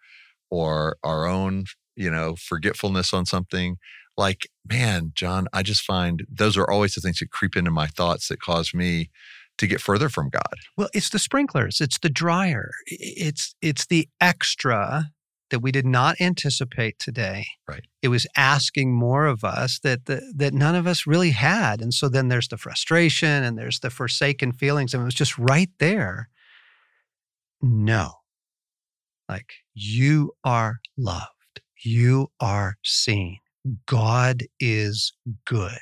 or 0.51 0.97
our 1.05 1.27
own, 1.27 1.65
you 1.95 2.11
know, 2.11 2.35
forgetfulness 2.37 3.15
on 3.15 3.25
something, 3.25 3.77
like, 4.21 4.49
man, 4.69 5.13
John, 5.15 5.49
I 5.53 5.63
just 5.63 5.83
find 5.83 6.25
those 6.31 6.57
are 6.57 6.71
always 6.71 6.95
the 6.95 7.01
things 7.01 7.19
that 7.19 7.31
creep 7.31 7.57
into 7.57 7.71
my 7.71 7.87
thoughts 7.87 8.29
that 8.29 8.41
cause 8.41 8.75
me 8.75 9.11
to 9.57 9.67
get 9.67 9.81
further 9.81 10.11
from 10.11 10.29
God. 10.29 10.55
Well, 10.77 10.91
it's 10.95 11.09
the 11.09 11.19
sprinklers, 11.19 11.81
it's 11.81 11.99
the 11.99 12.11
dryer, 12.11 12.71
it's 12.87 13.55
it's 13.63 13.87
the 13.87 14.09
extra 14.21 15.11
that 15.49 15.61
we 15.61 15.73
did 15.73 15.87
not 15.87 16.21
anticipate 16.21 16.99
today. 16.99 17.47
Right. 17.67 17.85
It 18.03 18.09
was 18.09 18.27
asking 18.37 18.95
more 18.95 19.27
of 19.27 19.43
us 19.43 19.81
that 19.81 20.05
the, 20.07 20.23
that 20.37 20.55
none 20.55 20.77
of 20.77 20.87
us 20.87 21.09
really 21.09 21.31
had. 21.31 21.81
And 21.81 21.93
so 21.93 22.09
then 22.09 22.29
there's 22.29 22.47
the 22.47 22.57
frustration 22.57 23.43
and 23.43 23.59
there's 23.59 23.81
the 23.81 23.91
forsaken 23.91 24.53
feelings 24.53 24.95
and 24.95 25.01
it 25.01 25.05
was 25.05 25.15
just 25.15 25.37
right 25.39 25.71
there. 25.81 26.29
No. 27.61 28.13
Like 29.29 29.55
you 29.75 30.33
are 30.45 30.77
loved. 30.97 31.63
You 31.83 32.29
are 32.39 32.77
seen. 32.85 33.39
God 33.87 34.45
is 34.59 35.13
good. 35.47 35.79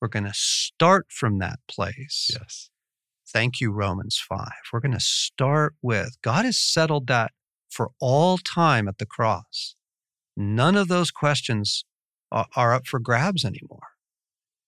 We're 0.00 0.08
going 0.08 0.24
to 0.24 0.34
start 0.34 1.06
from 1.10 1.38
that 1.38 1.58
place. 1.68 2.30
Yes. 2.32 2.70
Thank 3.32 3.60
you, 3.60 3.70
Romans 3.70 4.22
5. 4.28 4.48
We're 4.72 4.80
going 4.80 4.92
to 4.92 5.00
start 5.00 5.74
with 5.82 6.16
God 6.22 6.44
has 6.44 6.58
settled 6.58 7.06
that 7.06 7.32
for 7.70 7.90
all 8.00 8.38
time 8.38 8.88
at 8.88 8.98
the 8.98 9.06
cross. 9.06 9.76
None 10.36 10.76
of 10.76 10.88
those 10.88 11.10
questions 11.10 11.84
are 12.32 12.72
up 12.72 12.86
for 12.86 12.98
grabs 12.98 13.44
anymore. 13.44 13.88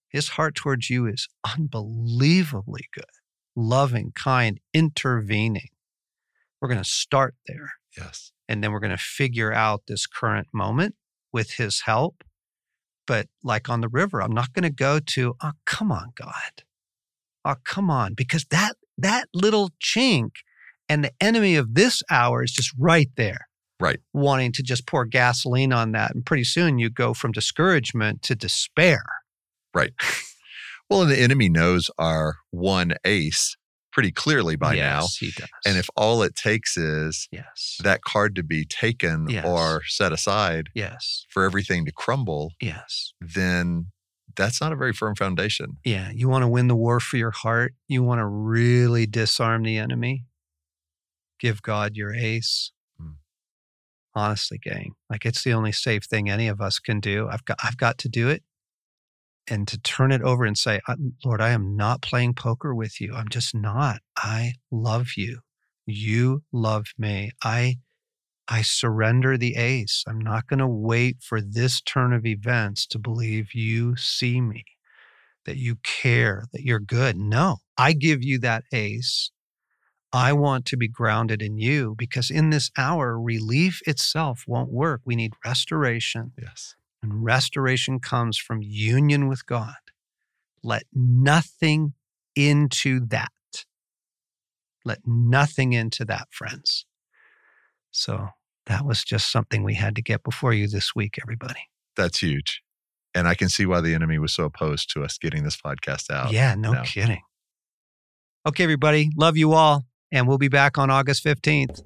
His 0.09 0.31
heart 0.31 0.55
towards 0.55 0.91
you 0.91 1.07
is 1.07 1.29
unbelievably 1.57 2.89
good, 2.93 3.05
loving, 3.57 4.13
kind, 4.15 4.61
intervening. 4.75 5.69
We're 6.61 6.69
going 6.69 6.83
to 6.83 6.89
start 6.89 7.35
there. 7.47 7.71
Yes. 7.97 8.33
And 8.49 8.63
then 8.63 8.73
we're 8.73 8.81
going 8.81 8.91
to 8.91 8.97
figure 8.97 9.53
out 9.53 9.83
this 9.89 10.07
current 10.07 10.49
moment 10.53 10.95
with 11.33 11.53
his 11.53 11.83
help. 11.87 12.25
But 13.07 13.27
like 13.43 13.69
on 13.69 13.81
the 13.81 13.89
river, 13.89 14.23
I'm 14.23 14.33
not 14.33 14.53
going 14.53 14.63
to 14.63 14.71
go 14.71 15.01
to, 15.15 15.35
oh, 15.43 15.53
come 15.67 15.91
on, 15.91 16.13
God. 16.15 16.63
Oh, 17.45 17.57
come 17.65 17.91
on. 17.91 18.15
Because 18.15 18.45
that 18.51 18.77
that 18.99 19.27
little 19.35 19.71
chink 19.83 20.31
and 20.89 21.03
the 21.03 21.13
enemy 21.21 21.57
of 21.57 21.75
this 21.75 22.03
hour 22.11 22.45
is 22.45 22.53
just 22.53 22.73
right 22.79 23.11
there. 23.17 23.49
Right. 23.81 23.99
Wanting 24.13 24.53
to 24.53 24.63
just 24.63 24.87
pour 24.87 25.05
gasoline 25.05 25.73
on 25.73 25.93
that. 25.93 26.15
And 26.15 26.25
pretty 26.25 26.45
soon 26.45 26.79
you 26.79 26.89
go 26.89 27.15
from 27.15 27.33
discouragement 27.33 28.23
to 28.23 28.37
despair. 28.37 29.03
Right. 29.75 29.93
well, 30.91 31.03
and 31.03 31.11
the 31.11 31.21
enemy 31.21 31.49
knows 31.49 31.91
our 31.99 32.37
one 32.51 32.95
ace 33.05 33.57
pretty 33.93 34.11
clearly 34.11 34.57
by 34.57 34.75
yes, 34.75 34.83
now. 34.83 35.07
He 35.27 35.33
does. 35.33 35.49
And 35.67 35.77
if 35.77 35.89
all 35.97 36.23
it 36.23 36.35
takes 36.35 36.77
is 36.77 37.29
yes. 37.31 37.79
that 37.83 38.03
card 38.03 38.35
to 38.37 38.43
be 38.43 38.65
taken 38.65 39.29
yes. 39.29 39.45
or 39.45 39.83
set 39.87 40.13
aside 40.13 40.71
yes. 40.75 41.27
for 41.29 41.45
everything 41.45 41.85
to 41.85 41.93
crumble, 41.93 42.53
yes. 42.61 43.13
then 43.21 43.87
that's 44.35 44.61
not 44.61 44.73
a 44.73 44.77
very 44.77 44.93
firm 44.93 45.15
foundation. 45.15 45.77
Yeah. 45.85 46.11
You 46.13 46.29
want 46.29 46.43
to 46.43 46.49
win 46.49 46.69
the 46.69 46.77
war 46.77 47.01
for 47.01 47.19
your 47.19 47.31
heart. 47.31 47.75
You 47.87 48.03
want 48.03 48.21
to 48.21 48.27
really 48.27 49.07
disarm 49.07 49.63
the 49.63 49.77
enemy 49.77 50.25
give 51.39 51.61
God 51.61 51.97
your 51.97 52.15
ace. 52.15 52.73
Mm. 53.01 53.17
Honestly, 54.15 54.59
gang, 54.59 54.93
like 55.11 55.27
it's 55.27 55.43
the 55.43 55.53
only 55.53 55.73
safe 55.73 56.05
thing 56.05 56.31
any 56.31 56.49
of 56.49 56.61
us 56.61 56.79
can 56.79 57.01
do. 57.01 57.29
I've 57.29 57.45
got, 57.45 57.59
I've 57.63 57.77
got 57.77 57.99
to 57.99 58.09
do 58.09 58.29
it 58.29 58.43
and 59.49 59.67
to 59.69 59.81
turn 59.81 60.13
it 60.13 60.23
over 60.23 60.45
and 60.45 60.57
say, 60.57 60.81
Lord, 61.25 61.41
I 61.41 61.51
am 61.51 61.77
not 61.77 62.03
playing 62.03 62.35
poker 62.35 62.75
with 62.75 63.01
you. 63.01 63.15
I'm 63.15 63.29
just 63.29 63.55
not. 63.55 64.01
I 64.17 64.55
love 64.71 65.11
you. 65.17 65.41
You 65.87 66.43
love 66.53 66.87
me. 66.97 67.33
I, 67.43 67.77
I 68.49 68.63
surrender 68.63 69.37
the 69.37 69.57
ace. 69.57 70.05
I'm 70.07 70.21
not 70.21 70.47
going 70.47 70.61
to 70.61 70.69
wait 70.69 71.19
for 71.21 71.41
this 71.41 71.81
turn 71.81 72.13
of 72.13 72.25
events 72.25 72.87
to 72.89 72.99
believe 72.99 73.55
you 73.55 73.97
see 73.97 74.41
me, 74.41 74.65
that 75.45 75.57
you 75.57 75.77
care, 75.83 76.45
that 76.53 76.63
you're 76.63 76.81
good. 76.81 77.17
No, 77.17 77.59
I 77.77 77.93
give 77.95 78.23
you 78.23 78.39
that 78.41 78.65
ace 78.73 79.33
I 80.13 80.35
want 80.35 80.67
to 80.67 80.77
be 80.77 80.89
grounded 80.89 81.41
in 81.41 81.57
you 81.57 81.95
because 81.97 82.31
in 82.31 82.51
this 82.51 82.71
hour, 82.77 83.19
relief 83.19 83.81
itself 83.87 84.45
won't 84.47 84.71
work. 84.71 85.01
We 85.07 85.17
need 85.17 85.33
restoration. 85.45 86.33
Yes. 86.41 86.75
And 87.03 87.25
restoration 87.25 87.99
comes 87.99 88.39
from 88.39 88.61
union 88.63 89.29
with 89.29 89.45
God. 89.47 89.75
Let 90.63 90.85
nothing 90.93 91.95
into 92.37 93.01
that. 93.07 93.31
Let 94.85 95.01
nothing 95.05 95.73
into 95.73 96.05
that, 96.05 96.29
friends. 96.31 96.87
So 97.91 98.29
that 98.67 98.85
was 98.87 99.03
just 99.05 99.31
something 99.31 99.65
we 99.65 99.75
had 99.75 99.97
to 99.97 100.03
get 100.03 100.23
before 100.23 100.53
you 100.53 100.69
this 100.69 100.95
week, 100.95 101.19
everybody. 101.21 101.69
That's 101.97 102.21
huge. 102.21 102.63
And 103.15 103.29
I 103.29 103.35
can 103.35 103.49
see 103.49 103.67
why 103.67 103.81
the 103.81 103.95
enemy 103.95 104.19
was 104.19 104.33
so 104.33 104.45
opposed 104.45 104.91
to 104.95 105.05
us 105.05 105.19
getting 105.19 105.43
this 105.43 105.57
podcast 105.57 106.11
out. 106.11 106.33
Yeah, 106.33 106.55
no 106.55 106.73
now. 106.73 106.83
kidding. 106.83 107.23
Okay, 108.47 108.65
everybody. 108.65 109.11
Love 109.17 109.37
you 109.37 109.53
all 109.53 109.85
and 110.13 110.29
we'll 110.29 110.39
be 110.39 110.49
back 110.49 110.79
on 110.79 110.91
August 110.91 111.25
15th. 111.25 111.81